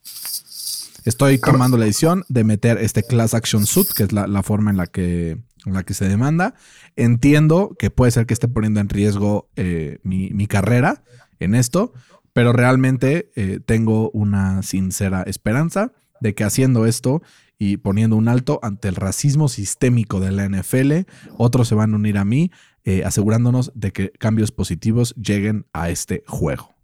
[1.05, 4.69] Estoy tomando la decisión de meter este class action suit, que es la, la forma
[4.71, 6.55] en la, que, en la que se demanda.
[6.95, 11.03] Entiendo que puede ser que esté poniendo en riesgo eh, mi, mi carrera
[11.39, 11.93] en esto,
[12.33, 17.21] pero realmente eh, tengo una sincera esperanza de que haciendo esto
[17.59, 21.95] y poniendo un alto ante el racismo sistémico de la NFL, otros se van a
[21.97, 22.51] unir a mí,
[22.85, 26.75] eh, asegurándonos de que cambios positivos lleguen a este juego.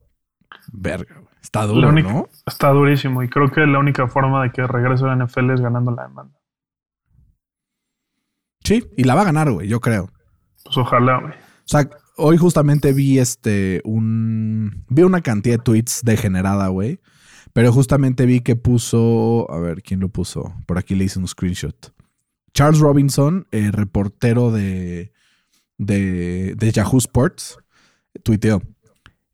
[0.72, 2.28] Verga, está duro, única- ¿no?
[2.48, 5.62] Está durísimo y creo que la única forma de que regrese a la NFL es
[5.62, 6.33] ganando la demanda.
[8.63, 10.10] Sí, y la va a ganar, güey, yo creo.
[10.63, 11.34] Pues ojalá, güey.
[11.34, 16.99] O sea, hoy justamente vi este un vi una cantidad de tweets degenerada, güey.
[17.54, 20.56] Pero justamente vi que puso, a ver, ¿quién lo puso?
[20.65, 21.93] Por aquí le hice un screenshot.
[22.54, 25.12] Charles Robinson, eh, reportero de,
[25.78, 27.60] de, de Yahoo Sports,
[28.23, 28.62] tuiteó.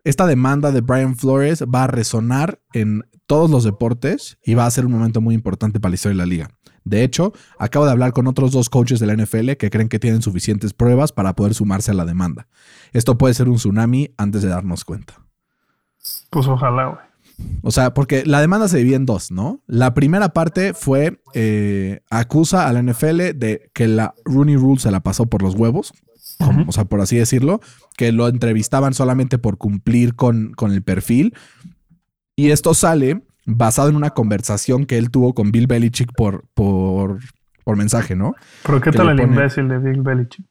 [0.04, 4.72] Esta demanda de Brian Flores va a resonar en todos los deportes y va a
[4.72, 6.50] ser un momento muy importante para la historia de la liga.
[6.84, 10.00] De hecho, acabo de hablar con otros dos coaches de la NFL que creen que
[10.00, 12.48] tienen suficientes pruebas para poder sumarse a la demanda.
[12.94, 15.22] Esto puede ser un tsunami antes de darnos cuenta.
[16.30, 17.00] Pues ojalá, güey.
[17.62, 19.62] O sea, porque la demanda se divide en dos, ¿no?
[19.66, 24.92] La primera parte fue eh, acusa a la NFL de que la Rooney Rule se
[24.92, 25.94] la pasó por los huevos,
[26.38, 27.62] como- o sea, por así decirlo,
[27.98, 31.34] que lo entrevistaban solamente por cumplir con, con el perfil.
[32.36, 33.22] Y esto sale
[33.56, 37.20] basado en una conversación que él tuvo con Bill Belichick por, por,
[37.64, 38.36] por mensaje, ¿no?
[38.66, 40.46] Pero qué Que tal el pone- imbécil de Bill Belichick.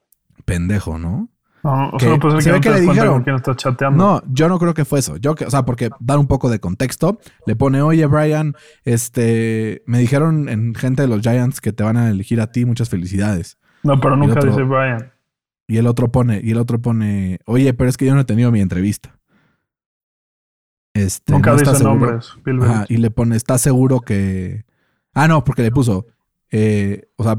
[0.45, 1.29] Pendejo, ¿no?
[1.65, 3.25] No, no, o sea, no puede ser se que ve no que le dijeron.
[3.37, 3.99] estás chateando.
[3.99, 5.17] No, yo no creo que fue eso.
[5.17, 9.99] Yo, o sea, porque dar un poco de contexto, le pone, oye, Brian, este, me
[9.99, 13.59] dijeron en gente de los Giants que te van a elegir a ti, muchas felicidades.
[13.83, 15.13] No, pero nunca otro- dice Brian.
[15.67, 18.25] Y el otro pone, y el otro pone, oye, pero es que yo no he
[18.25, 19.18] tenido mi entrevista.
[20.99, 22.33] Este, Nunca no dice nombres.
[22.45, 22.91] Bill Ajá, Belichick.
[22.91, 24.65] y le pone, ¿estás seguro que...?
[25.15, 26.07] Ah, no, porque le puso,
[26.51, 27.39] eh, o sea,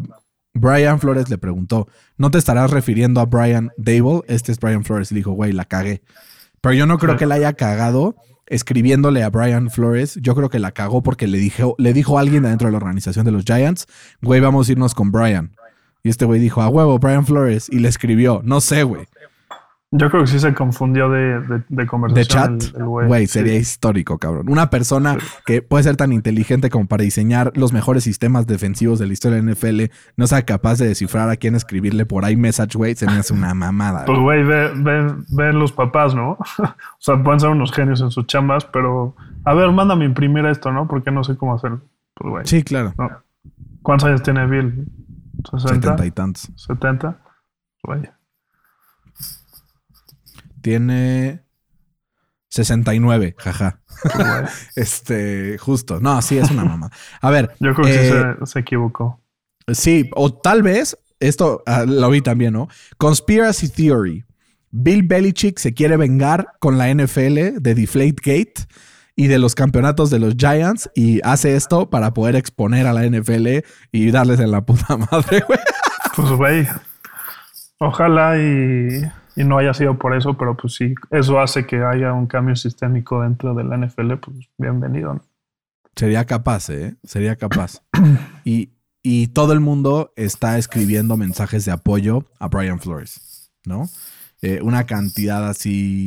[0.54, 4.22] Brian Flores le preguntó, ¿no te estarás refiriendo a Brian Dable?
[4.28, 5.12] Este es Brian Flores.
[5.12, 6.02] Y dijo, güey, la cagué.
[6.62, 7.20] Pero yo no creo Sí.
[7.20, 8.16] que la haya cagado
[8.48, 10.18] escribiéndole a Brian Flores.
[10.22, 12.78] Yo creo que la cagó porque le dijo, le dijo a alguien dentro de la
[12.78, 13.86] organización de los Giants,
[14.22, 15.56] güey, vamos a irnos con Brian.
[16.04, 17.70] Y este güey dijo, a huevo, Brian Flores.
[17.72, 19.06] Y le escribió, no sé, güey.
[19.92, 22.60] Yo creo que sí se confundió de, de, de De conversación.
[22.60, 23.26] chat, el- el güey.
[23.26, 23.34] Sí.
[23.34, 24.48] sería histórico, cabrón.
[24.48, 29.08] Una persona que puede ser tan inteligente como para diseñar los mejores sistemas defensivos de
[29.08, 32.36] la historia de la NFL, no sea capaz de descifrar a quién escribirle por ahí
[32.38, 34.06] message, güey, se me hace una mamada.
[34.06, 34.44] Pues, güey.
[34.44, 36.34] güey, ve, ve- ven los papás, ¿no?
[36.60, 40.72] o sea, pueden ser unos genios en sus chambas, pero a ver, mándame imprimir esto,
[40.72, 40.88] ¿no?
[40.88, 41.82] Porque no sé cómo hacerlo.
[42.14, 42.46] Pues, güey.
[42.46, 42.94] Sí, claro.
[42.96, 43.10] no.
[43.82, 44.86] ¿Cuántos años tiene Bill?
[45.52, 45.68] ¿60?
[45.68, 46.52] Setenta y tantos.
[46.68, 47.18] ¿70?
[47.84, 48.02] Güey.
[50.62, 51.44] Tiene
[52.50, 53.82] 69, jaja.
[54.76, 56.00] Este, justo.
[56.00, 56.90] No, sí, es una mamá.
[57.22, 57.56] A ver.
[57.60, 59.22] Yo creo que eh, sí se, se equivocó.
[59.74, 62.70] Sí, o tal vez, esto ah, lo vi también, ¿no?
[62.98, 64.26] Conspiracy Theory.
[64.72, 68.68] Bill Belichick se quiere vengar con la NFL de Deflategate
[69.16, 73.06] y de los campeonatos de los Giants y hace esto para poder exponer a la
[73.06, 75.60] NFL y darles en la puta madre, güey.
[76.16, 76.68] Pues, güey.
[77.80, 79.02] Ojalá y,
[79.40, 82.58] y no haya sido por eso, pero pues sí, eso hace que haya un cambio
[82.58, 85.14] sistémico dentro de la NFL, pues bienvenido.
[85.14, 85.22] ¿no?
[85.96, 86.98] Sería capaz, ¿eh?
[87.04, 87.82] Sería capaz.
[88.44, 88.72] Y,
[89.02, 93.90] y todo el mundo está escribiendo mensajes de apoyo a Brian Flores, ¿no?
[94.42, 96.04] Eh, una cantidad así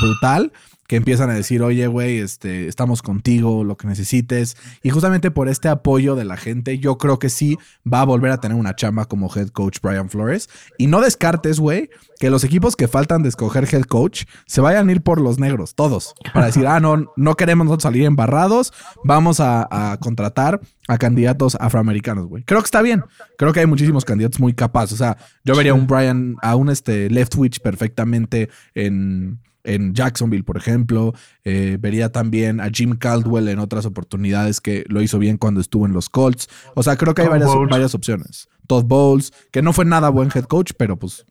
[0.00, 0.52] brutal
[0.88, 4.56] que empiezan a decir, oye, güey, este, estamos contigo, lo que necesites.
[4.82, 8.32] Y justamente por este apoyo de la gente, yo creo que sí va a volver
[8.32, 10.48] a tener una chamba como head coach Brian Flores.
[10.78, 14.88] Y no descartes, güey, que los equipos que faltan de escoger head coach se vayan
[14.88, 18.72] a ir por los negros, todos, para decir, ah, no, no queremos nosotros salir embarrados,
[19.04, 22.44] vamos a, a contratar a candidatos afroamericanos, güey.
[22.44, 23.04] Creo que está bien.
[23.36, 24.94] Creo que hay muchísimos candidatos muy capaces.
[24.94, 29.94] O sea, yo vería a un Brian, a un este, left switch perfectamente en en
[29.94, 31.14] Jacksonville, por ejemplo.
[31.44, 35.86] Eh, vería también a Jim Caldwell en otras oportunidades que lo hizo bien cuando estuvo
[35.86, 36.48] en los Colts.
[36.74, 38.48] O sea, creo que hay varias, varias, opciones.
[38.66, 41.24] Todd Bowles, que no fue nada buen head coach, pero pues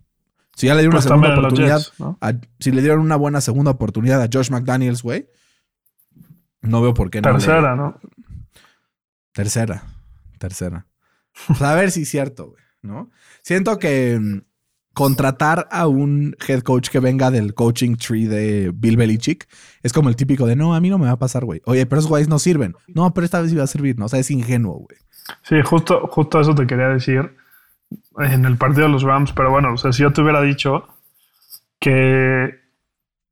[0.56, 1.82] si ya le dieron una pues segunda oportunidad,
[2.60, 5.30] si le dieron una buena segunda oportunidad a Josh McDaniels, güey,
[6.62, 7.32] no veo por qué no.
[7.32, 8.00] Tercera, ¿no?
[9.34, 9.84] Tercera,
[10.40, 10.88] tercera.
[11.48, 13.12] Pues a ver si es cierto, güey, ¿no?
[13.44, 14.42] Siento que mm,
[14.97, 19.47] contratar a un head coach que venga del coaching tree de Bill Belichick
[19.83, 21.62] es como el típico de no, a mí no me va a pasar, güey.
[21.65, 22.75] Oye, pero esos güeyes no sirven.
[22.88, 24.05] No, pero esta vez iba a servir, ¿no?
[24.05, 24.97] O sea, es ingenuo, güey.
[25.43, 27.31] Sí, justo, justo eso te quería decir
[28.17, 30.88] en el partido de los Rams, pero bueno, o sea, si yo te hubiera dicho
[31.79, 32.55] que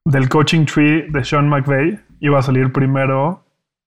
[0.05, 3.43] del coaching tree de Sean McVay iba a salir primero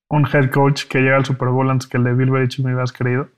[0.09, 2.73] un head coach que llega al Super Bowl antes que el de Bill Belichick me
[2.73, 3.29] hubieras creído.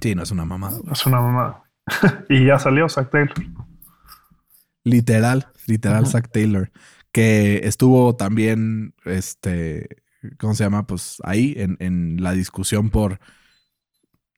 [0.00, 0.78] Sí, no es una mamada.
[0.92, 1.64] Es una mamada.
[2.28, 3.34] y ya salió Zach Taylor.
[4.84, 6.70] Literal, literal, Zach Taylor,
[7.12, 10.02] que estuvo también, este,
[10.38, 10.86] ¿cómo se llama?
[10.86, 13.20] Pues ahí en, en la discusión por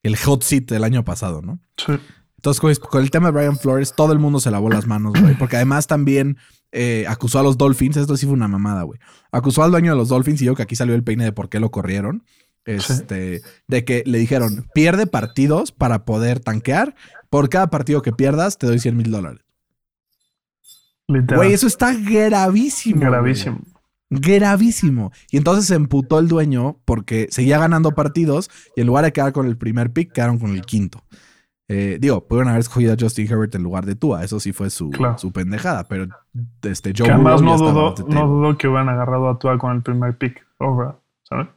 [0.03, 1.59] el hot seat del año pasado, ¿no?
[1.77, 1.93] Sí.
[2.37, 5.35] Entonces, con el tema de Brian Flores, todo el mundo se lavó las manos, güey,
[5.39, 6.37] porque además también
[6.71, 8.99] eh, acusó a los Dolphins, esto sí fue una mamada, güey.
[9.31, 11.49] Acusó al dueño de los Dolphins y yo que aquí salió el peine de por
[11.49, 12.23] qué lo corrieron.
[12.65, 16.95] Este, de que le dijeron, pierde partidos para poder tanquear.
[17.29, 19.44] Por cada partido que pierdas, te doy 100 mil dólares.
[21.07, 22.99] Güey, eso está gravísimo.
[22.99, 23.59] Gravísimo.
[24.09, 25.11] Gravísimo.
[25.31, 29.33] Y entonces se emputó el dueño porque seguía ganando partidos y en lugar de quedar
[29.33, 31.03] con el primer pick, quedaron con el quinto.
[31.67, 34.23] Eh, digo, pudieron haber escogido a Justin Herbert en lugar de Tua.
[34.23, 35.83] Eso sí fue su, su pendejada.
[35.85, 36.07] Pero
[36.61, 39.81] este, Joe que además no dudó, no dudó que hubieran agarrado a Tua con el
[39.81, 40.45] primer pick.
[40.59, 41.47] Over, ¿sabes?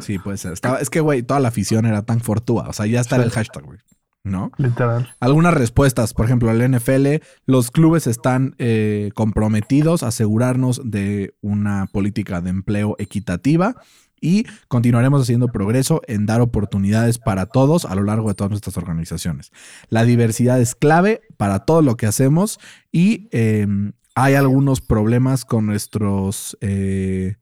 [0.00, 0.52] Sí, puede ser.
[0.52, 2.68] Estaba, es que, güey, toda la afición era tan fortúa.
[2.68, 3.78] O sea, ya está el hashtag, güey.
[4.24, 4.52] ¿No?
[4.58, 5.08] Literal.
[5.20, 11.86] Algunas respuestas, por ejemplo, al NFL, los clubes están eh, comprometidos a asegurarnos de una
[11.86, 13.76] política de empleo equitativa
[14.20, 18.76] y continuaremos haciendo progreso en dar oportunidades para todos a lo largo de todas nuestras
[18.76, 19.52] organizaciones.
[19.88, 22.58] La diversidad es clave para todo lo que hacemos
[22.92, 27.36] y em, hay algunos problemas con nuestros eh,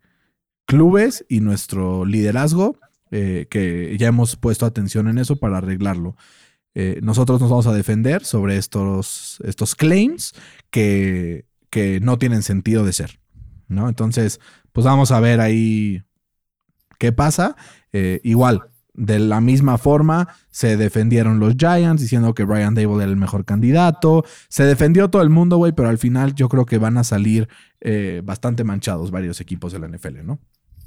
[0.66, 2.78] clubes y nuestro liderazgo
[3.10, 6.16] eh, que ya hemos puesto atención en eso para arreglarlo.
[6.78, 10.34] Eh, nosotros nos vamos a defender sobre estos, estos claims
[10.68, 13.18] que, que no tienen sentido de ser.
[13.66, 13.88] ¿no?
[13.88, 14.40] Entonces,
[14.72, 16.02] pues vamos a ver ahí
[16.98, 17.56] qué pasa.
[17.94, 23.10] Eh, igual, de la misma forma, se defendieron los Giants diciendo que Brian Dable era
[23.10, 24.24] el mejor candidato.
[24.50, 27.48] Se defendió todo el mundo, güey, pero al final yo creo que van a salir
[27.80, 30.40] eh, bastante manchados varios equipos de la NFL, ¿no?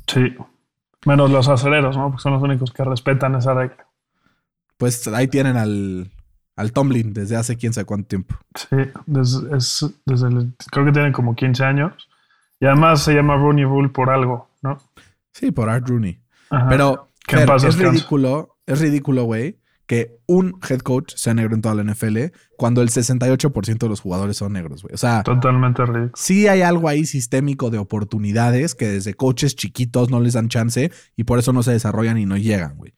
[0.06, 0.36] Sí.
[1.08, 2.10] Menos los aceleros, ¿no?
[2.12, 3.89] Porque son los únicos que respetan esa regla
[4.80, 6.10] pues ahí tienen al,
[6.56, 8.36] al Tomlin desde hace quién sabe cuánto tiempo.
[8.56, 10.28] Sí, desde, es, desde
[10.72, 11.94] creo que tienen como 15 años.
[12.62, 14.78] Y además se llama Rooney Rule por algo, ¿no?
[15.34, 16.20] Sí, por Art Rooney.
[16.70, 21.84] Pero es ridículo, es ridículo, güey, que un head coach sea negro en toda la
[21.84, 22.18] NFL
[22.58, 24.94] cuando el 68% de los jugadores son negros, güey.
[24.94, 26.12] O sea, totalmente ridículo.
[26.16, 30.92] Sí hay algo ahí sistémico de oportunidades que desde coaches chiquitos no les dan chance
[31.18, 32.94] y por eso no se desarrollan y no llegan, güey.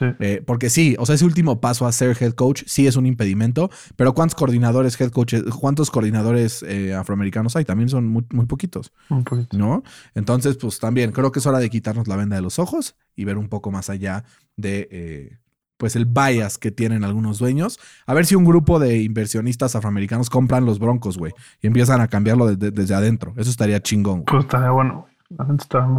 [0.00, 3.06] Eh, porque sí, o sea, ese último paso a ser head coach sí es un
[3.06, 7.64] impedimento, pero ¿cuántos coordinadores head coaches, cuántos coordinadores eh, afroamericanos hay?
[7.64, 8.92] También son muy, poquitos.
[9.08, 9.82] Muy ¿No?
[10.14, 13.24] Entonces, pues también creo que es hora de quitarnos la venda de los ojos y
[13.24, 14.24] ver un poco más allá
[14.56, 15.38] de, eh,
[15.76, 17.78] pues, el bias que tienen algunos dueños.
[18.06, 22.08] A ver si un grupo de inversionistas afroamericanos compran los broncos, güey, y empiezan a
[22.08, 23.34] cambiarlo desde adentro.
[23.36, 24.24] Eso estaría chingón.
[24.24, 25.06] Pues estaría bueno.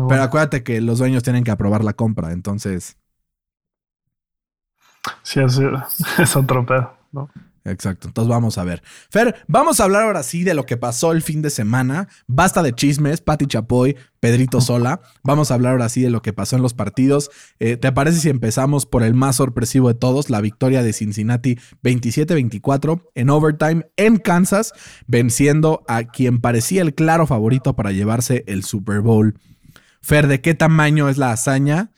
[0.10, 2.98] Pero acuérdate que los dueños tienen que aprobar la compra, entonces
[5.24, 5.60] Sí, es,
[6.20, 7.30] es otro pedo, ¿no?
[7.66, 8.84] Exacto, entonces vamos a ver.
[9.10, 12.10] Fer, vamos a hablar ahora sí de lo que pasó el fin de semana.
[12.28, 15.00] Basta de chismes, Pati Chapoy, Pedrito Sola.
[15.24, 17.32] Vamos a hablar ahora sí de lo que pasó en los partidos.
[17.60, 21.58] Eh, ¿Te parece si empezamos por el más sorpresivo de todos, la victoria de Cincinnati
[21.84, 24.74] 27-24 en overtime en Kansas,
[25.08, 29.40] venciendo a quien parecía el claro favorito para llevarse el Super Bowl?
[30.02, 31.92] Fer, ¿de qué tamaño es la hazaña?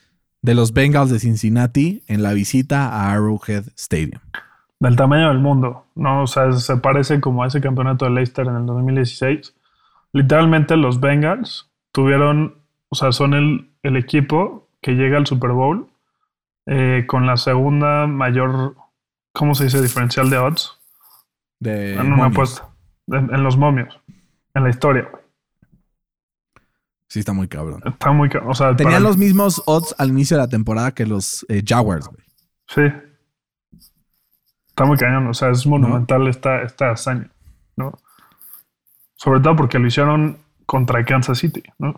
[0.45, 4.21] De los Bengals de Cincinnati en la visita a Arrowhead Stadium.
[4.79, 6.21] Del tamaño del mundo, ¿no?
[6.21, 9.55] O sea, se parece como a ese campeonato de Leicester en el 2016.
[10.13, 15.89] Literalmente los Bengals tuvieron, o sea, son el, el equipo que llega al Super Bowl
[16.67, 18.75] eh, con la segunda mayor,
[19.33, 19.81] ¿cómo se dice?
[19.81, 20.79] Diferencial de odds.
[21.59, 22.31] De en una momios.
[22.31, 22.69] apuesta.
[23.07, 23.99] En, en los momios.
[24.53, 25.09] En la historia.
[27.15, 27.81] Sí, está muy cabrón.
[27.85, 28.27] Está muy...
[28.27, 31.45] ca- O sea, Tenían para- los mismos odds al inicio de la temporada que los
[31.47, 32.25] eh, Jaguars, güey.
[32.67, 32.81] Sí.
[34.67, 35.25] Está muy cañón.
[35.27, 37.31] O sea, es monumental esta, esta hazaña,
[37.77, 37.93] ¿no?
[39.15, 41.97] Sobre todo porque lo hicieron contra Kansas City, ¿no?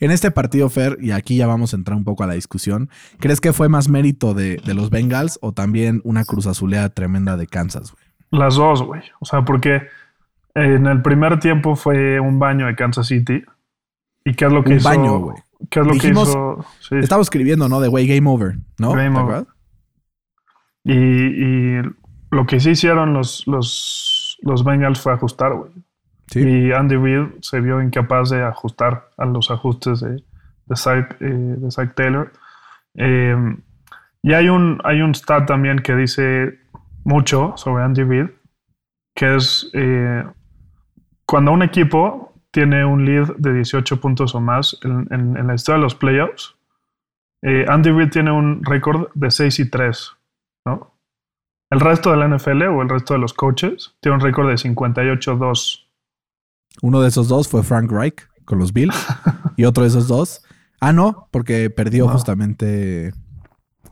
[0.00, 2.90] En este partido, Fer, y aquí ya vamos a entrar un poco a la discusión,
[3.20, 7.36] ¿crees que fue más mérito de, de los Bengals o también una cruz azuleada tremenda
[7.36, 8.04] de Kansas, güey?
[8.32, 9.02] Las dos, güey.
[9.20, 9.82] O sea, porque
[10.56, 13.44] en el primer tiempo fue un baño de Kansas City.
[14.24, 14.88] ¿Y qué es lo que Un hizo?
[14.88, 15.36] baño, güey.
[15.70, 16.64] ¿Qué es lo Dijimos- que hizo?
[16.80, 16.96] Sí.
[16.96, 17.80] Estamos escribiendo, ¿no?
[17.80, 18.92] De güey, game over, ¿no?
[18.92, 19.46] Game ¿Te over.
[20.84, 21.82] Y, y
[22.30, 25.70] lo que sí hicieron los, los, los Bengals fue ajustar, güey.
[26.28, 26.40] Sí.
[26.40, 30.22] Y Andy Reid se vio incapaz de ajustar a los ajustes de,
[30.66, 32.32] de, Zach, eh, de Zach Taylor.
[32.94, 33.36] Eh,
[34.22, 36.58] y hay un, hay un stat también que dice
[37.04, 38.26] mucho sobre Andy Reid,
[39.14, 40.24] que es eh,
[41.26, 45.54] cuando un equipo tiene un lead de 18 puntos o más en, en- en la
[45.54, 46.56] historia de los playoffs,
[47.42, 50.12] eh, Andy Reid tiene un récord de 6 y 3,
[50.66, 50.92] ¿no?
[51.70, 54.54] El resto de la NFL o el resto de los coaches tiene un récord de
[54.56, 55.86] 58-2.
[56.82, 59.06] Uno de esos dos fue Frank Reich con los Bills
[59.56, 60.42] y otro de esos dos.
[60.80, 62.12] Ah, no, porque perdió No.
[62.12, 63.12] justamente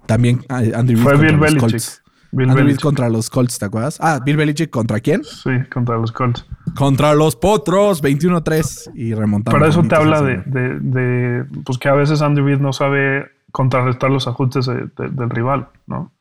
[0.07, 2.03] también ah, Andy Reid Fue Bill Belichick.
[2.31, 2.47] Colts.
[2.47, 2.83] Bill Belichick.
[2.83, 3.99] contra los Colts, ¿te acuerdas?
[4.01, 5.25] Ah, Bill Belichick contra quién?
[5.25, 6.45] Sí, contra los Colts.
[6.77, 9.59] Contra los Potros, 21-3 y remontamos.
[9.59, 13.27] Pero eso te habla de, de- de, pues que a veces Andy Reid no sabe
[13.53, 16.12] contrarrestar los ajustes de- de- del rival, ¿no?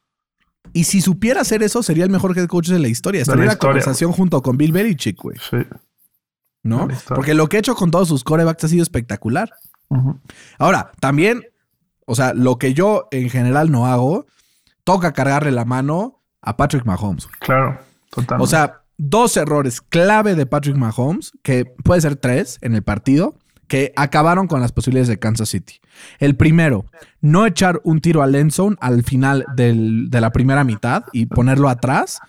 [0.73, 3.21] Y si supiera hacer eso, sería el mejor head coach de la historia.
[3.21, 5.37] Estaría en la conversación junto con Bill Belichick, güey.
[5.49, 5.57] Sí.
[6.63, 6.87] ¿No?
[7.15, 9.49] Porque lo que ha hecho con todos sus corebacks ha sido espectacular.
[10.59, 11.43] Ahora, también,
[12.05, 14.25] o sea, lo que yo en general no hago,
[14.87, 17.27] toca cargarle la mano a Patrick Mahomes.
[17.39, 17.77] Claro,
[18.09, 18.41] totalmente.
[18.43, 23.35] O sea, dos errores clave de Patrick Mahomes, que puede ser tres en el partido,
[23.67, 25.81] que acabaron con las posibilidades de Kansas City.
[26.19, 26.85] El primero,
[27.19, 31.25] no echar un tiro al end zone al final del- de la primera mitad y
[31.25, 32.19] ponerlo atrás.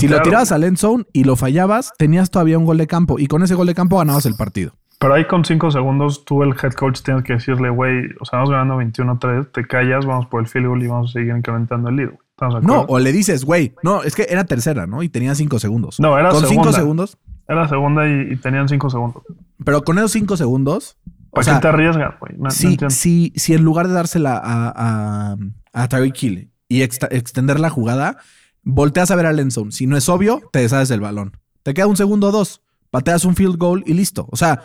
[0.00, 3.18] Si lo tirabas al end zone y lo fallabas, tenías todavía un gol de campo
[3.18, 4.72] y con ese gol de campo ganabas el partido.
[4.98, 8.40] Pero ahí con cinco segundos, tú, el head coach, tienes que decirle, güey, o sea,
[8.40, 11.88] vamos ganando 21-3, te callas, vamos por el field goal y vamos a seguir incrementando
[11.88, 12.08] el lead.
[12.08, 12.18] güey.
[12.30, 15.02] ¿Estamos de No, o le dices, güey, no, es que era tercera, ¿no?
[15.04, 16.00] Y tenía cinco segundos.
[16.00, 16.72] No, era Con cinco segunda.
[16.72, 19.22] segundos, Era segunda y, y tenían cinco segundos.
[19.64, 20.96] pero con esos cinco segundos,
[21.30, 22.32] o ¿Para sea, qué te arriesgas, güey?
[22.36, 22.90] No, no si, entiendo.
[22.90, 25.36] si, si en lugar de dársela a, a,
[25.74, 28.16] a Tyreek Hill y extender la jugada,
[28.64, 29.70] volteas a ver al end zone.
[29.72, 31.36] Si no es obvio, te deshaces del balón.
[31.62, 34.26] Te queda un segundo o dos, pateas un field goal y listo.
[34.30, 34.64] O sea,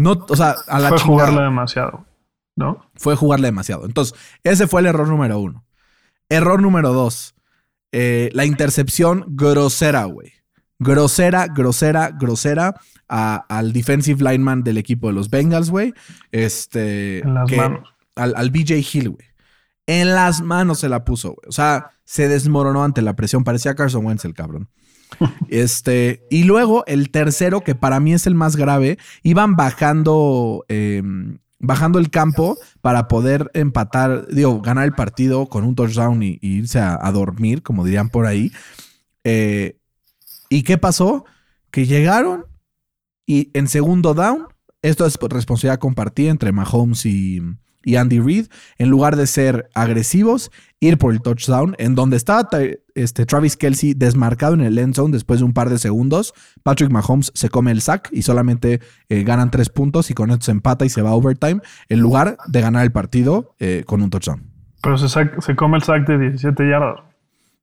[0.00, 1.06] no, o sea, a la Fue chingada.
[1.28, 2.04] jugarle demasiado,
[2.56, 2.86] ¿no?
[2.96, 3.84] fue jugarle demasiado.
[3.86, 5.64] Entonces, ese fue el error número uno.
[6.28, 7.34] Error número dos.
[7.92, 10.32] eh, la intercepción grosera, güey.
[10.78, 12.74] Grosera, grosera, grosera
[13.08, 15.92] a- al defensive lineman del equipo de los Bengals, güey.
[16.30, 17.18] Este.
[17.20, 17.94] En las que- manos.
[18.14, 19.26] Al, al BJ Hill, güey.
[19.86, 21.48] En las manos se la puso, güey.
[21.48, 23.42] O sea, se desmoronó ante la presión.
[23.44, 24.68] Parecía Carson Wentz el cabrón.
[25.48, 31.02] Este, y luego el tercero, que para mí es el más grave, iban bajando, eh,
[31.58, 36.58] bajando el campo para poder empatar, digo, ganar el partido con un touchdown y, y
[36.58, 38.52] irse a, a dormir, como dirían por ahí.
[39.24, 39.76] Eh,
[40.48, 41.24] ¿Y qué pasó?
[41.70, 42.46] Que llegaron
[43.26, 44.48] y en segundo down,
[44.82, 47.40] esto es responsabilidad compartida entre Mahomes y,
[47.84, 48.46] y Andy Reid,
[48.78, 52.48] en lugar de ser agresivos, ir por el touchdown, en donde estaba
[52.94, 56.32] este, Travis Kelsey desmarcado en el end zone después de un par de segundos.
[56.62, 60.44] Patrick Mahomes se come el sack y solamente eh, ganan tres puntos y con esto
[60.46, 64.02] se empata y se va a overtime, en lugar de ganar el partido eh, con
[64.02, 64.42] un touchdown.
[64.82, 67.00] Pero se, sac- se come el sack de 17 yardas.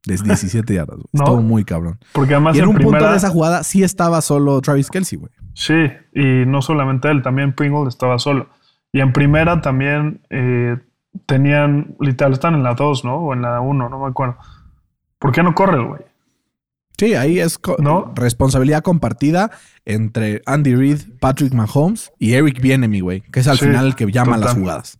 [0.06, 0.98] De 17 yardas.
[0.98, 1.08] güey.
[1.14, 1.24] No.
[1.24, 2.00] Estuvo muy cabrón.
[2.14, 5.18] Porque además Y en en un punto de esa jugada sí estaba solo Travis Kelsey,
[5.18, 5.32] güey.
[5.54, 5.74] Sí,
[6.14, 8.48] y no solamente él, también Pringle estaba solo.
[8.92, 10.78] Y en primera también eh,
[11.26, 13.18] tenían, literal, están en la 2, ¿no?
[13.18, 14.38] O en la 1, no me acuerdo.
[15.20, 16.02] ¿Por qué no corre el güey?
[16.98, 18.12] Sí, ahí es co- ¿No?
[18.16, 19.52] responsabilidad compartida
[19.86, 23.96] entre Andy Reid, Patrick Mahomes y Eric Bienemy, güey, que es al Sí, final el
[23.96, 24.62] que llama las total.
[24.62, 25.00] jugadas.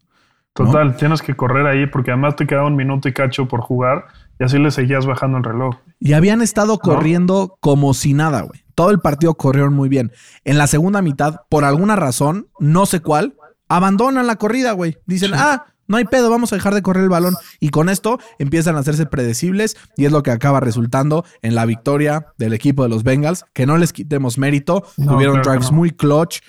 [0.54, 4.06] Total, tienes que correr ahí porque además te quedaba un minuto y cacho por jugar
[4.40, 5.76] y así le seguías bajando el reloj.
[6.00, 8.64] Y habían estado corriendo como si nada, güey.
[8.76, 10.12] Todo el partido corrieron muy bien.
[10.46, 13.36] En la segunda mitad, por alguna razón, no sé cuál,
[13.68, 14.98] abandonan la corrida, güey.
[15.06, 17.36] Dicen, ah, no hay pedo, vamos a dejar de correr el balón.
[17.60, 21.66] Y con esto empiezan a hacerse predecibles y es lo que acaba resultando en la
[21.66, 23.46] victoria del equipo de los Bengals.
[23.54, 24.84] Que no les quitemos mérito.
[24.98, 25.78] No, Tuvieron drives no.
[25.78, 26.40] muy clutch.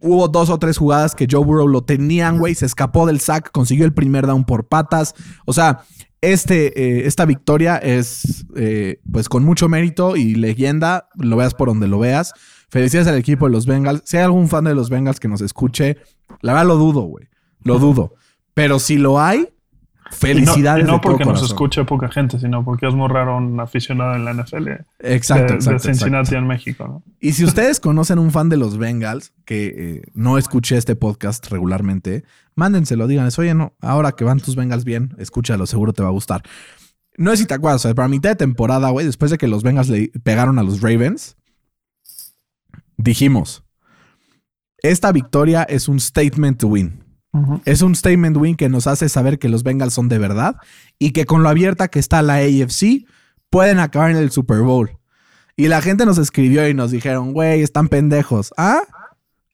[0.00, 2.54] hubo dos o tres jugadas que Joe Burrow lo tenían, güey.
[2.54, 5.14] Se escapó del sack, consiguió el primer down por patas.
[5.46, 5.84] O sea,
[6.20, 11.68] este, eh, esta victoria es eh, pues con mucho mérito y leyenda, lo veas por
[11.68, 12.34] donde lo veas.
[12.70, 14.02] Felicidades al equipo de los Bengals.
[14.04, 15.98] Si hay algún fan de los Bengals que nos escuche,
[16.40, 17.28] la verdad lo dudo, güey.
[17.62, 18.14] Lo dudo.
[18.54, 19.48] Pero si lo hay,
[20.10, 20.84] felicidades.
[20.84, 23.58] Y no, de todo porque nos escuche poca gente, sino porque es muy raro un
[23.60, 24.68] aficionado en la NFL
[25.00, 26.36] Exacto, de, exacto, de Cincinnati exacto.
[26.36, 26.86] en México.
[26.86, 27.02] ¿no?
[27.20, 31.46] Y si ustedes conocen un fan de los Bengals que eh, no escuché este podcast
[31.50, 36.08] regularmente, mándenselo, díganles, oye, no, ahora que van tus Bengals bien, escúchalo, seguro te va
[36.08, 36.42] a gustar.
[37.16, 39.48] No sé si te acuerdas, o sea, para mitad de temporada, güey, después de que
[39.48, 41.36] los Bengals le pegaron a los Ravens,
[43.02, 43.64] dijimos,
[44.82, 47.04] esta victoria es un statement to win.
[47.64, 50.56] Es un statement win que nos hace saber que los Bengals son de verdad
[50.98, 53.06] y que con lo abierta que está la AFC
[53.50, 54.90] pueden acabar en el Super Bowl.
[55.56, 58.52] Y la gente nos escribió y nos dijeron, güey, están pendejos.
[58.56, 58.80] ¿Ah?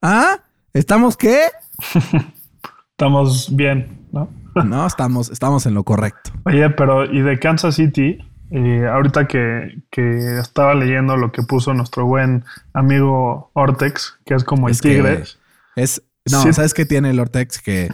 [0.01, 0.39] ¿Ah?
[0.73, 1.49] ¿Estamos qué?
[2.93, 4.31] Estamos bien, ¿no?
[4.65, 6.31] No, estamos, estamos en lo correcto.
[6.47, 8.19] Oye, pero y de Kansas City,
[8.51, 14.69] ahorita que, que estaba leyendo lo que puso nuestro buen amigo Ortex, que es como
[14.69, 15.39] el Es Tigres.
[15.75, 16.53] Es, no, Sí.
[16.53, 17.61] ¿sabes qué tiene el Ortex?
[17.61, 17.91] Que,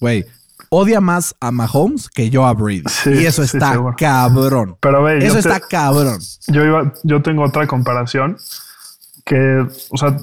[0.00, 0.24] güey,
[0.68, 2.82] odia más a Mahomes que yo a Brady.
[2.88, 4.76] Sí, y eso está cabrón.
[4.80, 6.18] Pero ve, Eso te- está cabrón.
[6.48, 8.36] yo, iba, yo tengo otra comparación
[9.24, 10.16] que, o sea,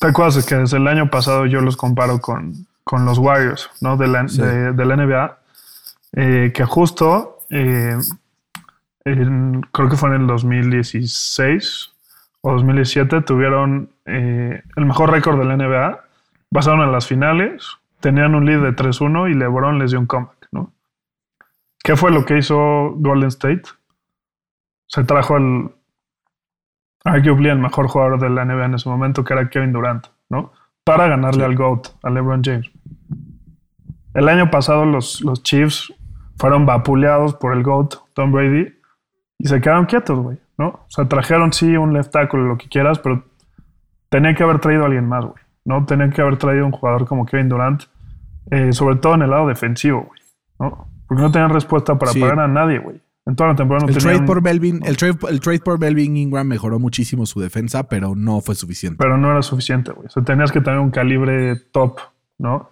[0.00, 3.96] ¿te acuerdas que desde el año pasado yo los comparo con, con los Warriors, ¿no?
[3.98, 5.38] De la, de la NBA,
[6.14, 7.96] eh, que justo, eh,
[9.12, 11.92] en- creo que fue en el 2016
[12.42, 16.00] o 2017, tuvieron eh, el mejor récord de la NBA,
[16.52, 17.66] pasaron a las finales,
[18.00, 20.72] tenían un lead de 3-1 y LeBron les dio un comeback, ¿no?
[21.82, 23.62] ¿Qué fue lo que hizo Golden State?
[24.86, 25.72] Se trajo al
[27.04, 30.52] arguably el mejor jugador de la NBA en ese momento, que era Kevin Durant, ¿no?
[30.84, 32.70] Para ganarle al GOAT, a LeBron James.
[34.14, 35.92] El año pasado los, los Chiefs
[36.38, 38.74] fueron vapuleados por el GOAT, Tom Brady,
[39.38, 40.68] y se quedaron quietos, güey, ¿no?
[40.68, 43.24] O sea, trajeron sí un left tackle, lo que quieras, pero
[44.08, 45.84] tenía que haber traído a alguien más, güey, ¿no?
[45.86, 47.82] Tenían que haber traído un jugador como Kevin Durant,
[48.50, 50.20] eh, sobre todo en el lado defensivo, güey,
[50.58, 50.88] ¿no?
[51.06, 52.20] Porque no tenían respuesta para Sí.
[52.20, 53.00] parar a nadie, güey.
[53.26, 54.16] En toda la temporada no El tenían...
[54.16, 58.14] trade, por Belvin, el, trade, el trade por Belvin Ingram mejoró muchísimo su defensa, pero
[58.16, 58.96] no fue suficiente.
[58.98, 60.06] pero no era suficiente, güey.
[60.06, 61.98] O sea, tenías que tener un calibre top,
[62.38, 62.70] ¿no?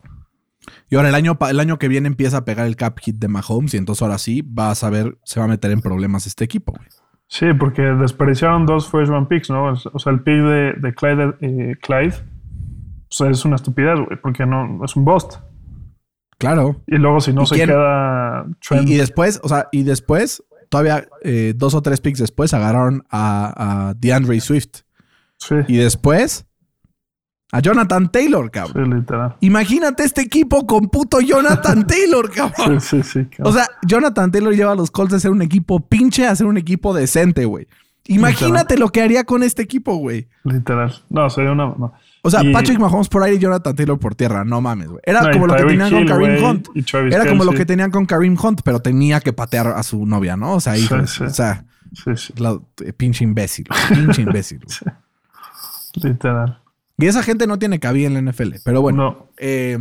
[0.90, 3.28] Y ahora el año, el año que viene empieza a pegar el cap hit de
[3.28, 6.44] Mahomes y entonces ahora sí vas a ver, se va a meter en problemas este
[6.44, 6.72] equipo.
[6.72, 6.88] güey.
[7.28, 9.72] Sí, porque desperdiciaron dos first round picks, ¿no?
[9.92, 12.14] O sea, el pick de, de Clyde, eh, Clyde
[13.08, 15.34] o sea, es una estupidez, güey, porque no es un bust.
[16.38, 16.82] Claro.
[16.86, 19.82] Y luego si no ¿Y se quién- queda Trent, Y, y después, o sea, y
[19.84, 24.82] después, todavía eh, dos o tres picks después agarraron a, a DeAndre Swift.
[25.38, 26.45] sí, Y después
[27.52, 28.96] a Jonathan Taylor, sí, cabrón.
[28.98, 29.36] literal.
[29.40, 32.80] Imagínate este equipo con puto Jonathan Taylor, cabrón.
[32.80, 33.24] Sí, sí, sí.
[33.26, 33.52] cabrón.
[33.54, 36.46] O sea, Jonathan Taylor lleva a los Colts de ser un equipo pinche a ser
[36.46, 37.68] un equipo decente, güey.
[38.08, 40.28] Imagínate lo que haría con este equipo, güey.
[40.44, 40.94] literal.
[41.08, 41.66] No, sería una...
[41.66, 41.92] no.
[42.22, 44.44] O sea, Y- Patrick Mahomes por aire y Jonathan Taylor por tierra.
[44.44, 45.00] No mames, güey.
[45.04, 46.68] Era No, como lo que tenían con Kareem Hunt.
[47.12, 50.36] Era como lo que tenían con Kareem Hunt, pero tenía que patear a su novia,
[50.36, 50.54] ¿no?
[50.54, 51.24] O sea, hijo, Sí, sí.
[51.24, 53.66] o sea, Sí, sí, la- eh, pinche imbécil.
[53.88, 54.60] Pinche imbécil.
[55.94, 56.60] literal.
[56.98, 58.56] Y esa gente no tiene cabida en la NFL.
[58.64, 59.78] Pero bueno, No, eh,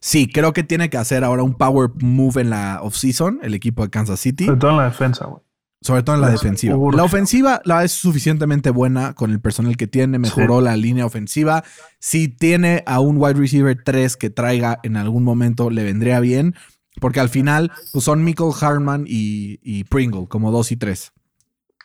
[0.00, 3.82] sí, creo que tiene que hacer ahora un power move en la offseason, el equipo
[3.82, 4.46] de Kansas City.
[4.46, 5.42] sobre todo en la defensa, güey.
[5.82, 6.76] Sobre todo en la defensiva.
[6.76, 6.96] urge.
[6.96, 11.64] La ofensiva la es suficientemente buena con el personal que tiene, mejoró la línea ofensiva.
[11.98, 16.54] Si tiene a un wide receiver 3 que traiga en algún momento, le vendría bien.
[17.00, 21.12] Porque al final pues son Michael Harman y, y Pringle, como 2 y 3.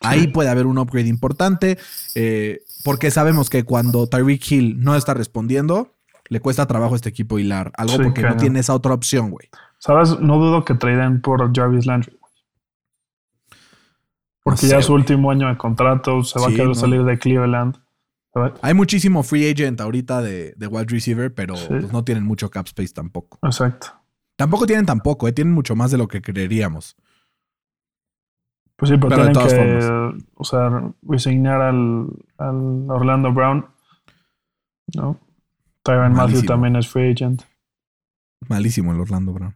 [0.02, 1.78] Ahí puede haber un upgrade importante.
[2.16, 5.94] eh, porque sabemos que cuando Tyreek Hill no está respondiendo,
[6.30, 7.72] le cuesta trabajo a este equipo hilar.
[7.76, 9.50] Algo Sí, porque no tiene esa otra opción, güey.
[9.80, 10.20] ¿Sabes?
[10.20, 12.12] No dudo que traiden por Jarvis Landry.
[12.20, 12.32] güey.
[14.44, 16.76] Porque No ya es su último año de contrato, se va Sí, a querer no.
[16.76, 17.78] salir de Cleveland.
[18.34, 18.54] ¿sabes?
[18.62, 21.66] Hay muchísimo free agent ahorita de, de wide receiver, pero Sí.
[21.70, 23.40] pues, no tienen mucho cap space tampoco.
[23.42, 23.88] Exacto.
[24.36, 26.96] Tampoco tienen tampoco, eh, tienen mucho más de lo que creeríamos.
[28.78, 32.08] Pues sí, pero, Pero tienen que, o sea, resignar al,
[32.38, 33.66] al Orlando Brown.
[34.96, 35.20] ¿No?
[35.84, 37.42] Tyron Matthew también es free agent.
[38.48, 39.56] Malísimo el Orlando Brown.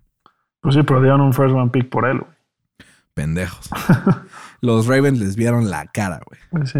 [0.59, 2.31] Pues sí, pero dieron un first round pick por él, güey.
[3.13, 3.69] Pendejos.
[4.61, 6.39] los Ravens les vieron la cara, güey.
[6.49, 6.79] Pues sí.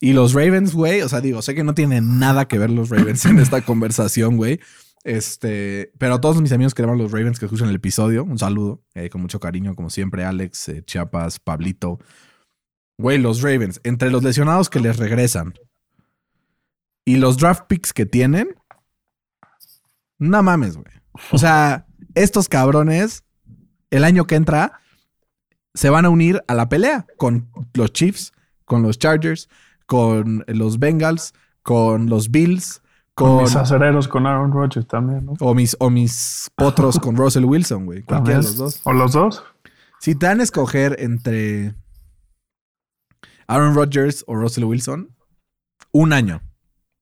[0.00, 2.88] Y los Ravens, güey, o sea, digo, sé que no tienen nada que ver los
[2.88, 4.60] Ravens en esta conversación, güey.
[5.06, 8.40] Este, pero a todos mis amigos que llaman los Ravens que escuchan el episodio, un
[8.40, 12.00] saludo, eh, con mucho cariño, como siempre, Alex, eh, Chiapas, Pablito.
[12.98, 15.54] Güey, los Ravens, entre los lesionados que les regresan,
[17.04, 18.56] y los draft picks que tienen,
[20.18, 20.92] no mames, güey.
[21.30, 21.86] O sea,
[22.16, 23.22] estos cabrones,
[23.90, 24.80] el año que entra,
[25.72, 28.32] se van a unir a la pelea con los Chiefs,
[28.64, 29.48] con los Chargers,
[29.86, 31.32] con los Bengals,
[31.62, 32.82] con los Bills,
[33.16, 35.32] Con con, mis acereros con Aaron Rodgers también, ¿no?
[35.40, 38.02] o, mis, o mis potros con Russell Wilson, güey.
[38.02, 38.80] Cualquiera de los dos.
[38.84, 39.42] ¿O los dos?
[40.00, 41.74] Si te dan a escoger entre
[43.46, 45.16] Aaron Rodgers o Russell Wilson,
[45.92, 46.42] un año.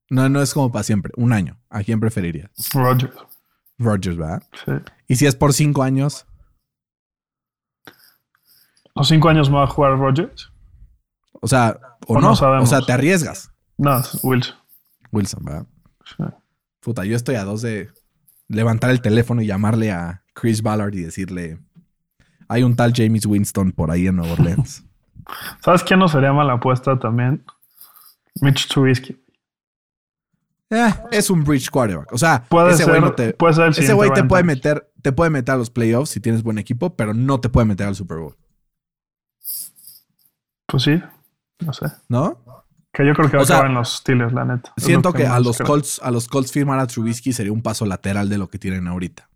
[0.08, 1.12] No, no es como para siempre.
[1.16, 1.58] Un año.
[1.68, 2.50] ¿A quién preferirías?
[2.72, 3.16] Rodgers.
[3.78, 4.42] Rodgers, ¿verdad?
[4.64, 4.72] Sí.
[5.08, 6.26] Y si es por cinco años,
[8.94, 10.52] ¿Los cinco años me va a jugar Rodgers?
[11.40, 13.50] o sea, o, O no, no o sea, te arriesgas.
[13.76, 14.54] No, Wilson.
[15.10, 15.66] Wilson, ¿verdad?
[16.80, 17.90] Puta, yo estoy a dos de
[18.48, 21.58] levantar el teléfono y llamarle a Chris Ballard y decirle,
[22.48, 24.84] hay un tal James Winston por ahí en Nueva Orleans.
[25.60, 27.44] ¿Sabes quién no sería mala apuesta también?
[28.40, 29.20] Mitch Trubisky.
[30.70, 32.12] Eh, es un bridge quarterback.
[32.12, 34.90] O sea, Puede ese ser, güey no te, puede ser ese güey te puede meter,
[35.02, 37.86] te puede meter a los playoffs si tienes buen equipo, pero no te puede meter
[37.86, 38.36] al Super Bowl.
[40.66, 41.00] Pues sí,
[41.60, 41.86] no sé.
[42.08, 42.43] ¿No?
[42.94, 44.72] Que yo creo que va O a acabar en los Steelers, la neta.
[44.76, 45.66] Siento lo que a los creo.
[45.66, 48.86] Colts, a los Colts firmar a Trubisky sería un paso lateral de lo que tienen
[48.86, 49.28] ahorita.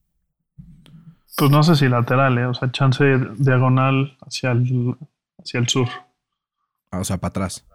[1.37, 2.47] Pues no sé si lateral, ¿eh?
[2.47, 3.05] o sea, chance
[3.37, 4.97] diagonal hacia el,
[5.43, 5.89] hacia el sur.
[6.91, 7.67] O sea, para atrás.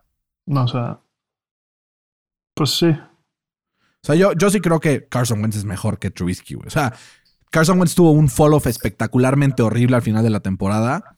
[0.46, 1.00] No, o sea.
[2.54, 2.88] Pues sí.
[2.88, 6.68] O sea, yo, yo sí creo que Carson Wentz es mejor que Trubisky, güey.
[6.68, 6.94] O sea,
[7.52, 11.18] Carson Wentz tuvo un fall-off espectacularmente horrible al final de la temporada,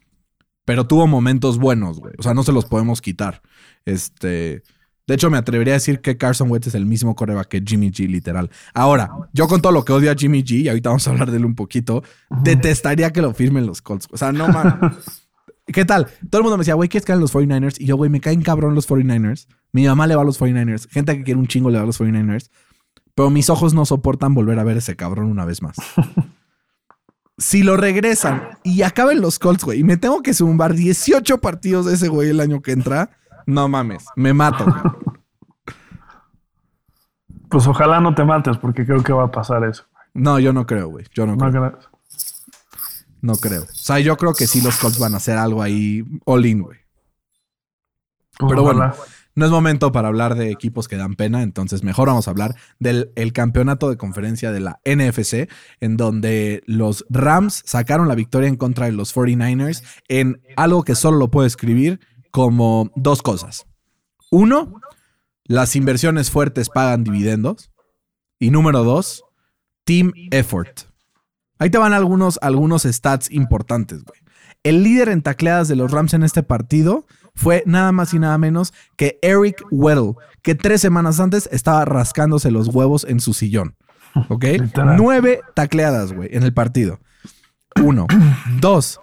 [0.65, 2.13] pero tuvo momentos buenos, güey.
[2.17, 3.41] O sea, no se los podemos quitar.
[3.85, 4.63] Este.
[5.07, 7.91] De hecho, me atrevería a decir que Carson Wentz es el mismo coreback que Jimmy
[7.91, 8.49] G, literal.
[8.73, 11.29] Ahora, yo con todo lo que odio a Jimmy G, y ahorita vamos a hablar
[11.29, 12.03] de él un poquito,
[12.41, 14.07] detestaría que lo firmen los Colts.
[14.11, 14.93] O sea, no mames.
[15.67, 16.07] ¿Qué tal?
[16.29, 17.75] Todo el mundo me decía, güey, ¿quieres en los 49ers?
[17.79, 19.47] Y yo, güey, me caen cabrón los 49ers.
[19.71, 20.87] Mi mamá le va a los 49ers.
[20.89, 22.49] Gente que quiere un chingo le va a los 49ers.
[23.15, 25.75] Pero mis ojos no soportan volver a ver ese cabrón una vez más.
[27.37, 31.85] si lo regresan y acaben los Colts, güey, y me tengo que zumbar 18 partidos
[31.85, 34.63] de ese güey el año que entra, no mames, me mato.
[34.65, 35.15] güey.
[37.49, 39.85] Pues ojalá no te mates, porque creo que va a pasar eso.
[40.13, 41.05] No, yo no creo, güey.
[41.13, 41.79] Yo no No creo.
[43.21, 43.63] No creo.
[43.63, 46.61] O sea, yo creo que sí los Colts van a hacer algo ahí all in,
[46.63, 46.79] güey.
[48.37, 48.95] Pues Pero bueno, ojalá.
[49.35, 52.55] No es momento para hablar de equipos que dan pena, entonces mejor vamos a hablar
[52.79, 55.49] del el campeonato de conferencia de la NFC,
[55.81, 60.95] en donde los Rams sacaron la victoria en contra de los 49ers en algo que
[60.95, 61.99] solo lo puedo escribir
[62.31, 63.65] como dos cosas.
[64.31, 64.81] Uno,
[65.43, 67.71] las inversiones fuertes pagan dividendos.
[68.39, 69.23] Y número dos,
[69.85, 70.81] team effort.
[71.57, 74.19] Ahí te van algunos, algunos stats importantes, güey.
[74.63, 77.05] El líder en tacleadas de los Rams en este partido
[77.35, 82.49] fue nada más y nada menos que Eric Weddle, que tres semanas antes estaba rascándose
[82.51, 83.75] los huevos en su sillón.
[84.29, 84.45] ¿Ok?
[84.97, 86.99] Nueve tacleadas, güey, en el partido.
[87.83, 88.07] Uno.
[88.61, 88.99] Dos.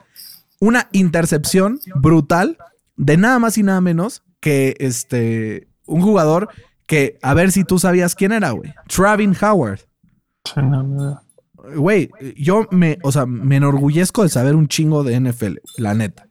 [0.60, 2.56] Una intercepción brutal
[2.96, 5.68] de nada más y nada menos que este.
[5.84, 6.48] Un jugador
[6.86, 8.72] que, a ver si tú sabías quién era, güey.
[8.88, 9.80] Travin Howard.
[11.76, 16.26] Güey, yo me, o sea, me enorgullezco de saber un chingo de NFL, la neta.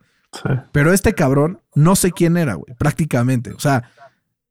[0.72, 3.52] Pero este cabrón, no sé quién era, güey, prácticamente.
[3.52, 3.92] O sea,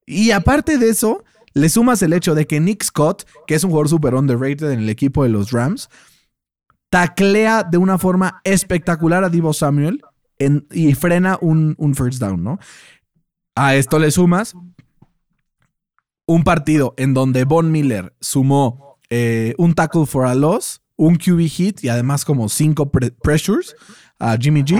[0.07, 1.24] y aparte de eso,
[1.55, 4.81] le sumas el hecho de que Nick Scott, que es un jugador super underrated en
[4.81, 5.89] el equipo de los Rams,
[6.91, 10.03] taclea de una forma espectacular a Divo Samuel
[10.70, 12.59] y frena un, first down, ¿no?
[13.55, 14.55] A esto le sumas
[16.26, 21.41] un partido en donde Von Miller sumó eh, un tackle for a loss, un QB
[21.49, 23.74] hit y además como cinco pre- pressures
[24.18, 24.76] a Jimmy G.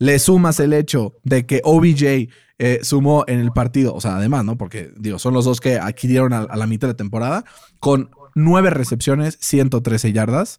[0.00, 2.28] Le sumas el hecho de que OBJ
[2.58, 4.58] eh, sumó en el partido, o sea, además, ¿no?
[4.58, 7.44] Porque, digo, son los dos que adquirieron a, a la mitad de temporada,
[7.78, 10.58] con nueve recepciones, 113 yardas.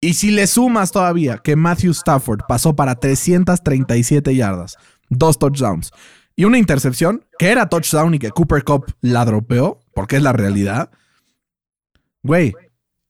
[0.00, 4.78] Y si le sumas todavía que Matthew Stafford pasó para 337 yardas,
[5.10, 5.92] dos touchdowns
[6.40, 10.32] y una intercepción, que era touchdown y que Cooper Cup la dropeó, porque es la
[10.32, 10.90] realidad.
[12.22, 12.54] Güey,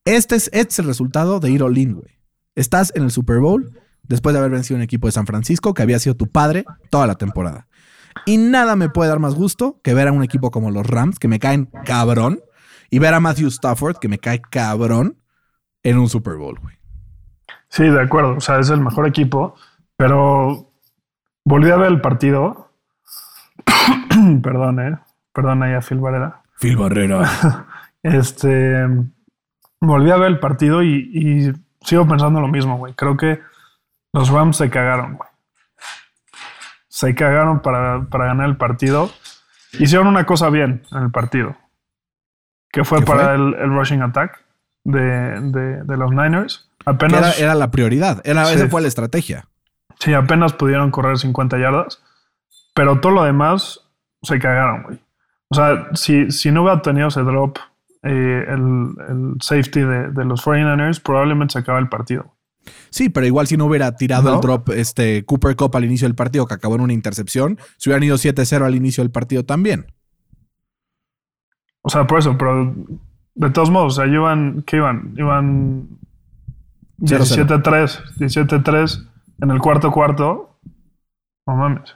[0.03, 2.19] este es, este es el resultado de ir güey.
[2.55, 5.81] Estás en el Super Bowl después de haber vencido un equipo de San Francisco que
[5.81, 7.67] había sido tu padre toda la temporada.
[8.25, 11.19] Y nada me puede dar más gusto que ver a un equipo como los Rams,
[11.19, 12.41] que me caen cabrón,
[12.89, 15.17] y ver a Matthew Stafford, que me cae cabrón,
[15.83, 16.75] en un Super Bowl, güey.
[17.69, 18.35] Sí, de acuerdo.
[18.35, 19.55] O sea, es el mejor equipo,
[19.95, 20.71] pero
[21.45, 22.71] volví a ver el partido.
[24.43, 24.99] Perdón, eh.
[25.33, 26.41] Perdón ahí a Phil Varela.
[26.59, 27.67] Phil Barrera.
[28.03, 28.87] Este.
[29.79, 31.53] Volví a ver el partido y, y
[31.85, 32.93] sigo pensando lo mismo, güey.
[32.93, 33.39] Creo que
[34.13, 35.29] los Rams se cagaron, güey.
[36.87, 39.09] Se cagaron para, para ganar el partido.
[39.73, 41.55] Hicieron una cosa bien en el partido,
[42.71, 43.35] que fue ¿Qué para fue?
[43.35, 44.43] El, el rushing attack
[44.83, 46.69] de, de- de los Niners.
[46.85, 48.21] Apenas, Era, era la prioridad.
[48.25, 48.55] Era, Sí.
[48.55, 49.47] Esa fue la estrategia.
[49.99, 52.03] sí, apenas pudieron correr 50 yardas,
[52.73, 53.79] pero todo lo demás
[54.23, 54.99] se cagaron, güey.
[55.49, 57.57] O sea, si, si no hubiera tenido ese drop,
[58.03, 62.33] eh, el, el safety de, de los 49ers, probablemente se acaba el partido.
[62.89, 64.35] Sí, pero igual si no hubiera tirado ¿No?
[64.35, 67.89] el drop este Cooper Cup al inicio del partido, que acabó en una intercepción, se
[67.89, 69.87] hubieran ido 7-0 al inicio del partido también.
[71.81, 72.75] O sea, por eso, pero
[73.35, 75.13] de todos modos, o sea, iban, ¿qué iban?
[75.17, 75.87] Iban
[76.99, 77.61] 0-0.
[77.61, 79.07] 17-3, 17-3
[79.41, 80.59] en el cuarto cuarto.
[81.47, 81.95] No mames.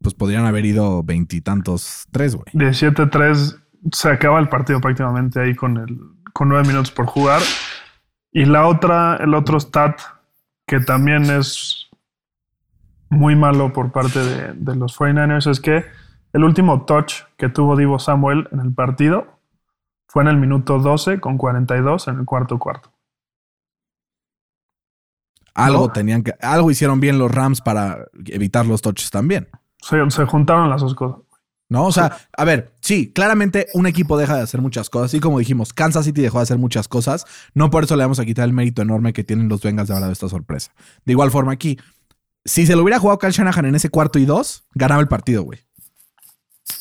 [0.00, 2.46] Pues podrían haber ido veintitantos tres, güey.
[2.54, 3.60] 17-3
[3.92, 5.98] se acaba el partido prácticamente ahí con el
[6.32, 7.40] con nueve minutos por jugar.
[8.34, 9.98] Y la otra, el otro stat
[10.66, 11.88] que también es
[13.08, 15.84] muy malo por parte de, de los 49ers es que
[16.32, 19.38] el último touch que tuvo Divo Samuel en el partido
[20.08, 22.92] fue en el minuto 12 con 42 en el cuarto cuarto.
[25.54, 25.92] Algo ¿No?
[25.92, 29.48] tenían que, algo hicieron bien los Rams para evitar los touches también.
[29.78, 31.20] Se, se juntaron las dos cosas.
[31.68, 31.86] ¿No?
[31.86, 35.14] O sea, a ver, sí, claramente un equipo deja de hacer muchas cosas.
[35.14, 37.24] Y como dijimos, Kansas City dejó de hacer muchas cosas.
[37.54, 39.94] No por eso le vamos a quitar el mérito enorme que tienen los Bengals de
[39.94, 40.72] ahora de esta sorpresa.
[41.04, 41.78] De igual forma aquí,
[42.44, 45.42] si se lo hubiera jugado Kyle Shanahan en ese cuarto y dos, ganaba el partido,
[45.42, 45.60] güey.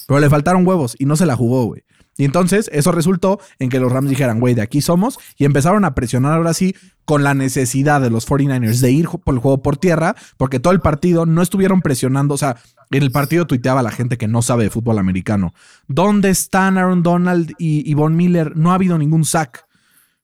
[0.07, 1.83] Pero le faltaron huevos y no se la jugó, güey.
[2.17, 5.17] Y entonces eso resultó en que los Rams dijeran, güey, de aquí somos.
[5.37, 9.33] Y empezaron a presionar ahora sí con la necesidad de los 49ers de ir por
[9.33, 12.35] el juego por tierra, porque todo el partido no estuvieron presionando.
[12.35, 12.57] O sea,
[12.91, 15.53] en el partido tuiteaba la gente que no sabe de fútbol americano.
[15.87, 18.55] ¿Dónde están Aaron Donald y, y Von Miller?
[18.55, 19.65] No ha habido ningún sack.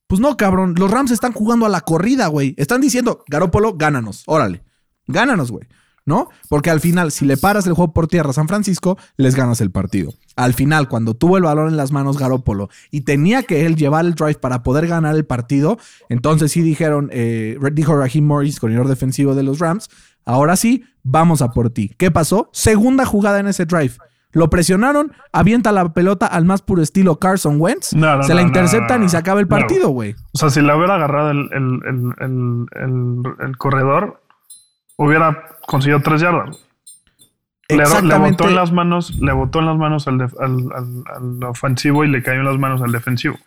[0.06, 0.76] Pues no, cabrón.
[0.78, 2.56] Los Rams están jugando a la corrida, güey.
[2.58, 4.24] Están diciendo, Garópolo, gánanos.
[4.26, 4.64] Órale.
[5.08, 5.68] Gánanos, güey.
[6.10, 6.28] ¿No?
[6.50, 9.62] Porque al final, si le paras el juego por tierra a San Francisco, les ganas
[9.62, 10.12] el partido.
[10.36, 14.06] Al final, cuando tuvo el balón en las manos Garópolo y tenía que él llevar
[14.06, 15.78] el drive para poder ganar el partido,
[16.10, 19.88] entonces sí dijeron, eh, dijo Raheem Morris, coordinador defensivo de los Rams,
[20.26, 21.92] ahora sí, vamos a por ti.
[21.96, 22.50] ¿Qué pasó?
[22.54, 23.94] Segunda jugada en ese drive.
[24.32, 28.42] Lo presionaron, avienta la pelota al más puro estilo Carson Wentz, No, no, se la
[28.42, 30.16] no, interceptan y se acaba el partido, güey.
[30.34, 32.66] O sea, si la hubiera agarrado el- el-
[33.46, 34.22] el corredor,
[35.06, 36.58] hubiera conseguido tres yardas.
[37.70, 37.84] Le,
[38.18, 42.04] botó en las manos, le botó en las manos al, def- al- al- al ofensivo
[42.04, 43.38] y le cayó en las manos al defensivo.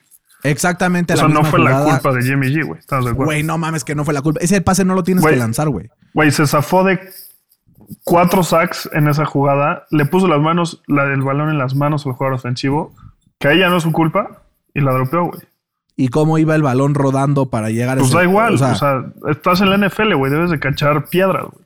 [0.44, 2.78] Exactamente O la sea, no fue la culpa de Jimmy G, güey.
[2.78, 3.26] ¿Estás de acuerdo?
[3.26, 4.40] Güey, no mames que no fue la culpa.
[4.40, 5.90] Ese pase no lo tienes que lanzar, güey.
[6.14, 7.00] Güey, se zafó de
[8.04, 9.84] cuatro sacks en esa jugada.
[9.90, 12.94] Le puso las manos, la del balón en las manos al jugador ofensivo,
[13.38, 14.42] que ahí ya no es su culpa,
[14.74, 15.40] y la dropeó, güey.
[15.96, 18.72] Y cómo iba el balón rodando para llegar a Pues ese- da igual, O sea,
[18.72, 21.64] o sea, estás en la NFL, güey, debes de cachar piedras, güey.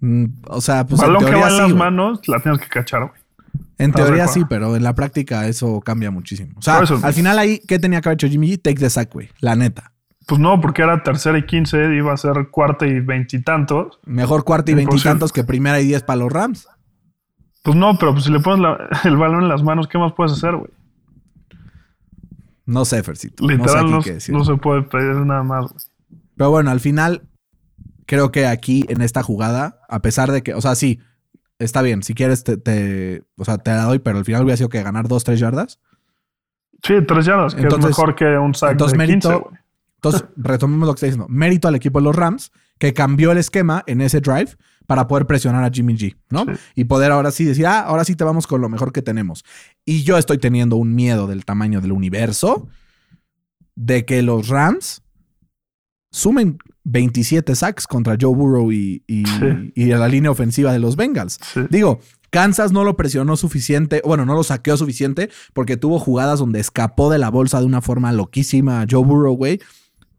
[0.00, 2.68] mm, o sea, pues en balón que va en sí, las manos, la tienes que
[2.68, 3.20] cachar, güey.
[3.78, 6.52] En ¿Estás de teoría sí, pero en la práctica eso cambia muchísimo.
[6.56, 8.60] O sea, eso- al final ahí, ¿qué tenía que haber hecho Jimmy G?
[8.62, 9.30] Take the sack, güey.
[9.40, 9.92] La neta.
[10.26, 13.98] Pues no, porque era tercera y quince, iba a ser cuarta y veintitantos.
[14.04, 16.68] Mejor cuarta y veintitantos que primera y diez para los Rams.
[17.62, 20.12] Pues no, pero pues si le pones la- el balón en las manos, ¿qué más
[20.12, 20.70] puedes hacer, güey?
[22.70, 23.42] No sé, Fercito.
[23.44, 23.90] no sé Literal,
[24.30, 25.90] no, se puede pedir nada más.
[26.36, 27.22] Pero bueno, al final,
[28.06, 31.00] creo que aquí en esta jugada, a pesar de que, o sea, sí,
[31.58, 32.02] está bien.
[32.02, 34.82] Si quieres, te, te- o sea, te la doy, pero al final hubiera sido que
[34.82, 35.80] ganar dos, tres yardas.
[36.82, 39.60] Sí, tres yardas, que Entonces- es mejor que un sack entonces, de 15, mérito- güey.
[39.96, 41.26] Entonces, retomemos lo que está diciendo.
[41.28, 44.56] Mérito al equipo de los Rams, que cambió el esquema en ese drive
[44.86, 46.44] para poder presionar a Jimmy G, ¿no?
[46.44, 46.52] Sí.
[46.76, 49.44] Y poder ahora sí decir, ah, ahora sí te vamos con lo mejor que tenemos.
[49.84, 52.68] Y yo estoy teniendo un miedo del tamaño del universo
[53.76, 55.02] de que los Rams
[56.10, 59.72] sumen 27 sacks contra Joe Burrow y, y, Sí.
[59.74, 61.38] y a la línea ofensiva de los Bengals.
[61.54, 61.60] Sí.
[61.70, 62.00] Digo,
[62.30, 67.10] Kansas no lo presionó suficiente, bueno, no lo saqueó suficiente porque tuvo jugadas donde escapó
[67.10, 69.60] de la bolsa de una forma loquísima a Joe Burrow, güey.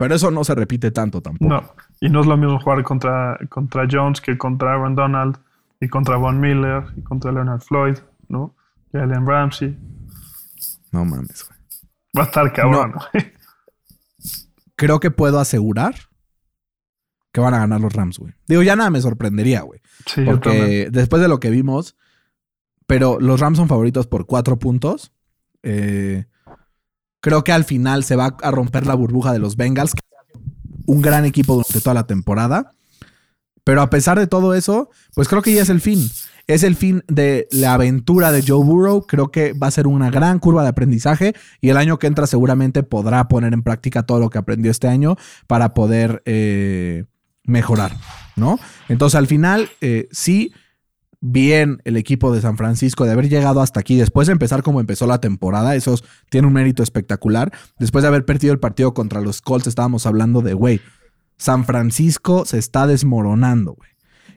[0.02, 1.48] Pero eso no se repite tanto tampoco.
[1.48, 5.38] No, y no es lo mismo jugar contra, contra Jones que contra Aaron Donald
[5.80, 8.56] y contra Von Miller y contra Leonard Floyd, ¿no?
[8.92, 9.78] Y Allen Ramsey.
[10.92, 11.60] No mames, güey.
[12.18, 13.32] Va a estar cabrón, güey.
[14.76, 15.94] Creo que puedo asegurar
[17.32, 18.34] que van a ganar los Rams, güey.
[18.48, 19.82] Digo, ya nada me sorprendería, güey.
[20.08, 20.24] Sí.
[20.26, 21.96] Porque después de lo que vimos,
[22.88, 25.14] pero los Rams son favoritos por cuatro puntos.
[25.62, 26.26] Eh,
[27.22, 29.94] creo que al final se va a romper la burbuja de los Bengals,
[30.86, 32.72] un gran equipo durante toda la temporada.
[33.64, 36.10] Pero a pesar de todo eso, pues creo que ya es el fin.
[36.48, 39.06] Es el fin de la aventura de Joe Burrow.
[39.06, 42.26] Creo que va a ser una gran curva de aprendizaje y el año que entra
[42.26, 45.16] seguramente podrá poner en práctica todo lo que aprendió este año
[45.48, 47.06] para poder eh,
[47.44, 47.96] mejorar,
[48.36, 48.60] ¿no?
[48.90, 50.54] Entonces al final, eh, sí,
[51.22, 54.80] bien el equipo de San Francisco de haber llegado hasta aquí, después de empezar como
[54.80, 55.96] empezó la temporada, eso
[56.30, 57.52] tiene un mérito espectacular.
[57.80, 60.82] Después de haber perdido el partido contra los Colts, estábamos hablando de, güey,
[61.38, 63.90] San Francisco se está desmoronando, güey.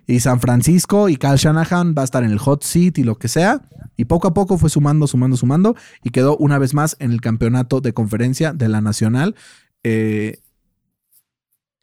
[0.06, 3.16] Y San Francisco y Kyle Shanahan va a estar en el hot seat y lo
[3.16, 3.62] que sea.
[3.96, 5.76] Y poco a poco fue sumando, sumando, sumando.
[6.02, 9.34] Y quedó una vez más en el campeonato de conferencia de la Nacional.
[9.82, 10.40] Eh,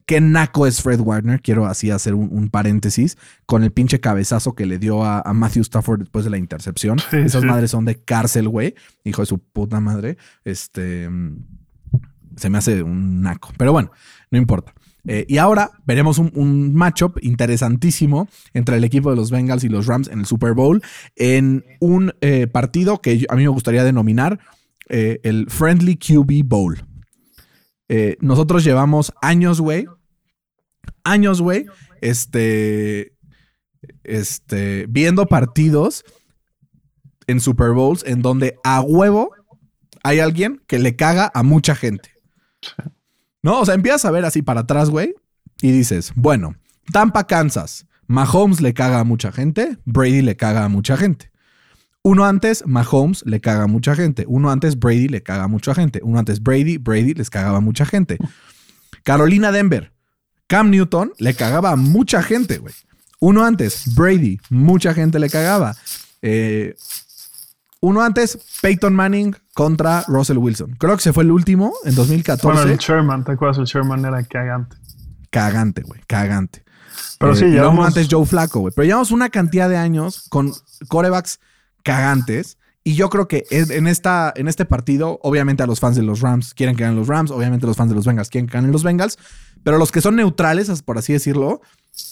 [0.05, 1.41] Qué naco es Fred Warner.
[1.41, 5.99] Quiero así hacer un, paréntesis con el pinche cabezazo que le dio a, Matthew Stafford
[5.99, 6.97] después de la intercepción.
[7.11, 8.75] Esas madres son de cárcel, güey.
[9.03, 10.17] Hijo de su puta madre.
[10.43, 11.09] Este
[12.35, 13.49] se me hace un naco.
[13.57, 13.91] Pero bueno,
[14.29, 14.73] no importa.
[15.07, 19.87] Eh, y ahora veremos un, matchup interesantísimo entre el equipo de los Bengals y los
[19.87, 20.81] Rams en el Super Bowl
[21.15, 24.39] en un eh, partido que a mí me gustaría denominar
[24.89, 26.85] eh, el Friendly QB Bowl.
[28.21, 29.85] Nosotros llevamos años, güey,
[31.03, 31.65] años, güey,
[32.01, 33.13] este,
[34.03, 36.05] este, viendo partidos
[37.27, 39.31] en Super Bowls en donde a huevo
[40.03, 42.09] hay alguien que le caga a mucha gente.
[43.43, 45.15] No, o sea, empiezas a ver así para atrás, güey,
[45.61, 46.55] y dices, bueno,
[46.93, 51.30] Tampa, Kansas, Mahomes le caga a mucha gente, Brady le caga a mucha gente.
[52.03, 54.25] Uno antes, Mahomes le caga a mucha gente.
[54.27, 56.01] Uno antes, Brady le caga a mucha gente.
[56.03, 58.17] Uno antes, Brady, Brady les cagaba a mucha gente.
[59.03, 59.91] Carolina, Denver,
[60.47, 62.73] Cam Newton le cagaba a mucha gente, güey.
[63.19, 65.75] Uno antes, Brady, mucha gente le cagaba.
[66.23, 66.75] Eh,
[67.81, 70.75] uno antes, Peyton Manning contra Russell Wilson.
[70.79, 72.47] Creo que se fue el último en 2014.
[72.47, 73.59] Bueno, el Sherman, ¿te acuerdas?
[73.59, 74.75] El Sherman era cagante.
[75.29, 76.63] Cagante, güey, cagante.
[77.19, 77.85] Pero sí, eh, llevamos...
[77.85, 78.73] antes Joe Flaco, güey.
[78.75, 80.51] Pero llevamos una cantidad de años con
[80.87, 81.39] corebacks
[81.83, 82.57] cagantes.
[82.83, 86.21] Y yo creo que en, esta, en este partido, obviamente a los fans de los
[86.21, 88.71] Rams quieren que ganen los Rams, obviamente los fans de los Bengals quieren que ganen
[88.71, 89.19] los Bengals.
[89.63, 91.61] Pero los que son neutrales, por así decirlo,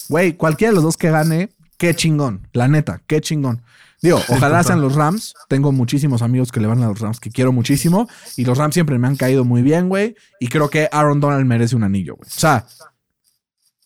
[0.10, 2.48] güey, cualquiera de los dos que gane, qué chingón.
[2.54, 3.64] La neta, qué chingón.
[4.02, 5.34] Digo, ojalá sean los Rams.
[5.48, 8.08] Tengo muchísimos amigos que le van a los Rams que quiero muchísimo.
[8.38, 10.16] Y los Rams siempre me han caído muy bien, güey.
[10.40, 12.28] Y creo que Aaron Donald merece un anillo, güey.
[12.28, 12.66] O sea,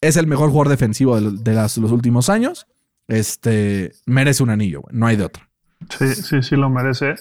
[0.02, 2.68] es el mejor jugador defensivo de, los últimos años.
[3.08, 4.96] Este merece un anillo, güey.
[4.96, 5.44] No hay de otro.
[5.90, 7.16] Sí, sí, sí lo merece.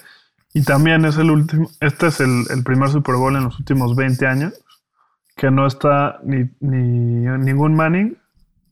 [0.53, 1.69] Y también es el último.
[1.79, 4.53] Este es el, el primer Super Bowl en los últimos 20 años
[5.35, 8.17] que no está ni, ni ningún Manning,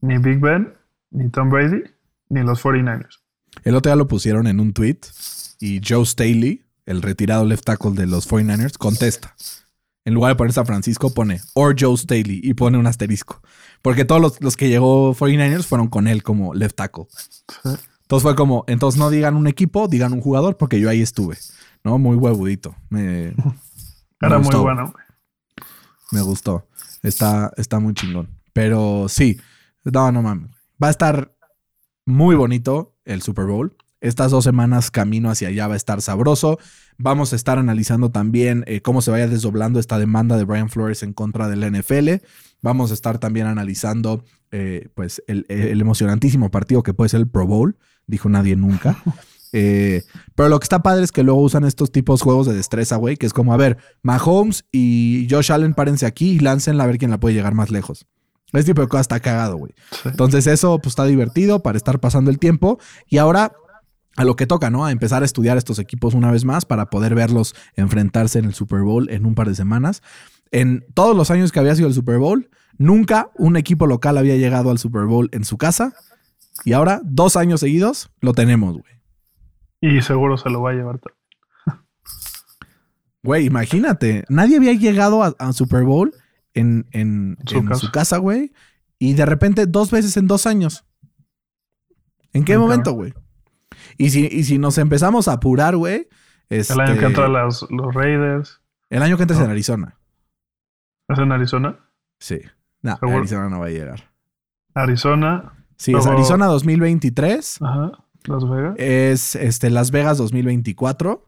[0.01, 0.73] ni Big Ben,
[1.11, 1.83] ni Tom Brady,
[2.29, 3.19] ni los 49ers.
[3.63, 4.99] El otro día lo pusieron en un tweet
[5.59, 9.35] y Joe Staley, el retirado left tackle de los 49ers, contesta.
[10.03, 13.41] En lugar de poner San Francisco, pone or Joe Staley y pone un asterisco.
[13.83, 17.05] Porque todos los, que llegó 49ers fueron con él como left tackle.
[18.11, 21.37] Entonces fue como, entonces no digan un equipo, digan un jugador, porque yo ahí estuve.
[21.81, 21.97] ¿No?
[21.97, 22.75] Muy huevudito.
[22.89, 23.27] Me,
[24.21, 24.93] Era muy bueno.
[26.11, 26.67] Me gustó.
[27.03, 28.27] Está, está muy chingón.
[28.51, 29.39] Pero sí,
[29.85, 30.51] no, no mames.
[30.83, 31.33] Va a estar
[32.05, 33.77] muy bonito el Super Bowl.
[34.01, 36.59] Estas dos semanas camino hacia allá va a estar sabroso.
[36.97, 41.01] Vamos a estar analizando también eh, cómo se vaya desdoblando esta demanda de Brian Flores
[41.03, 42.25] en contra del NFL.
[42.61, 47.29] Vamos a estar también analizando eh, pues el, el, emocionantísimo partido que puede ser el
[47.29, 47.77] Pro Bowl.
[48.11, 48.97] Dijo nadie nunca.
[49.53, 50.03] Eh,
[50.33, 52.95] pero lo que está padre es que luego usan estos tipos de juegos de destreza,
[52.95, 56.87] güey, que es como, a ver, Mahomes y Josh Allen párense aquí y láncenla a
[56.87, 58.05] ver quién la puede llegar más lejos.
[58.53, 59.73] Este tipo de cosas está cagado, güey.
[60.05, 62.79] Entonces eso pues está divertido para estar pasando el tiempo.
[63.09, 63.51] Y ahora
[64.15, 64.85] a lo que toca, ¿no?
[64.85, 68.53] A empezar a estudiar estos equipos una vez más para poder verlos enfrentarse en el
[68.53, 70.01] Super Bowl en un par de semanas.
[70.51, 74.35] En todos los años que había sido el Super Bowl, nunca un equipo local había
[74.35, 75.93] llegado al Super Bowl en su casa.
[76.65, 78.93] Y ahora, dos años seguidos, lo tenemos, güey.
[79.81, 80.99] Y seguro se lo va a llevar
[83.23, 84.23] Güey, imagínate.
[84.29, 86.13] Nadie había llegado a, Super Bowl
[86.53, 88.17] en, su, casa.
[88.17, 88.53] güey.
[88.97, 90.85] Y de repente dos veces en dos años.
[92.33, 93.13] ¿En qué momento, güey?
[93.97, 96.07] Y si, si nos empezamos a apurar, güey.
[96.49, 98.61] el año que este, entra los, los Raiders.
[98.89, 99.97] El año que entra es en Arizona.
[101.07, 101.79] ¿Es en Arizona?
[102.19, 102.39] Sí.
[102.81, 104.11] No, Arizona no va a llegar.
[104.73, 105.53] Arizona.
[105.81, 107.59] Sí, es Arizona 2023.
[107.63, 107.91] Ajá.
[108.25, 108.75] Las Vegas.
[108.77, 111.27] Es este, Las Vegas 2024.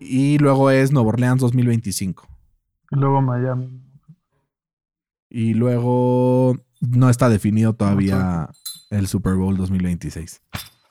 [0.00, 2.26] Y luego es Nueva Orleans 2025.
[2.90, 3.80] Y luego Miami.
[5.30, 8.50] Y luego no está definido todavía
[8.90, 10.42] el Super Bowl 2026.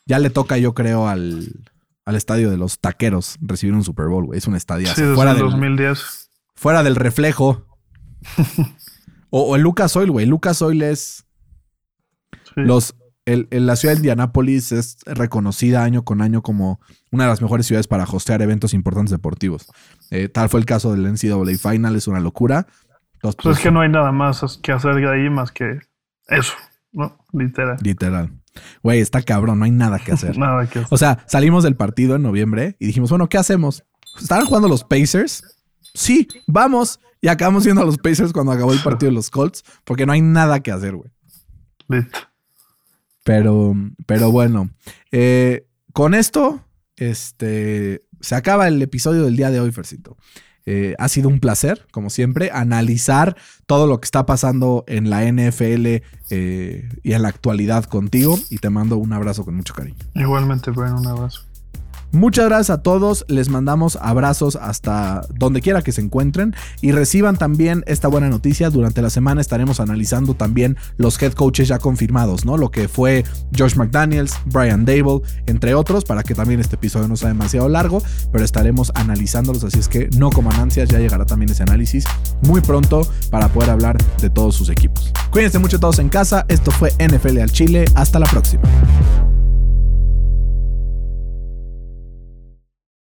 [0.05, 1.65] Ya le toca, yo creo, al,
[2.05, 4.37] al estadio de los taqueros recibir un Super Bowl, güey.
[4.37, 6.29] Es un estadio sí, fuera del 2010.
[6.55, 7.65] Fuera del reflejo.
[9.29, 10.25] o, el Lucas Oil, güey.
[10.25, 11.25] Lucas Oil es.
[12.55, 12.95] Los,
[13.25, 16.79] el, la ciudad de Indianápolis es reconocida año con año como
[17.11, 19.67] una de las mejores ciudades para hostear eventos importantes deportivos.
[20.11, 22.67] Eh, tal fue el caso del NCAA Final, es una locura.
[23.21, 25.79] pues, es que no hay nada más que hacer de ahí más que
[26.27, 26.53] eso.
[26.93, 27.77] No, literal.
[27.81, 28.31] Literal.
[28.83, 30.37] Güey, está cabrón, no hay nada que hacer.
[30.37, 30.87] Nada que hacer.
[30.91, 33.83] O sea, salimos del partido en noviembre y dijimos, bueno, ¿qué hacemos?
[34.19, 35.54] ¿Estaban jugando los Pacers?
[35.95, 36.99] Sí, vamos.
[37.21, 40.11] Y acabamos viendo a los Pacers cuando acabó el partido de los Colts, porque no
[40.11, 41.09] hay nada que hacer, güey.
[43.23, 43.73] Pero,
[44.05, 44.69] pero bueno,
[45.11, 46.63] eh, con esto,
[46.97, 50.17] este, se acaba el episodio del día de hoy, Fercito.
[50.67, 53.35] Eh, ha sido un placer, como siempre, analizar
[53.67, 58.37] todo lo que está pasando en la NFL eh, y en la actualidad contigo.
[58.49, 59.97] Y te mando un abrazo con mucho cariño.
[60.15, 61.41] Igualmente, bueno, un abrazo.
[62.11, 67.37] Muchas gracias a todos, les mandamos abrazos hasta donde quiera que se encuentren y reciban
[67.37, 68.69] también esta buena noticia.
[68.69, 72.57] Durante la semana estaremos analizando también los head coaches ya confirmados, ¿no?
[72.57, 73.25] Lo que fue
[73.57, 78.01] Josh McDaniels, Brian Dable, entre otros, para que también este episodio no sea demasiado largo,
[78.31, 82.05] pero estaremos analizándolos, así es que no coman ansias, ya llegará también ese análisis
[82.41, 85.11] muy pronto para poder hablar de todos sus equipos.
[85.31, 88.63] Cuídense mucho todos en casa, esto fue NFL al Chile, hasta la próxima.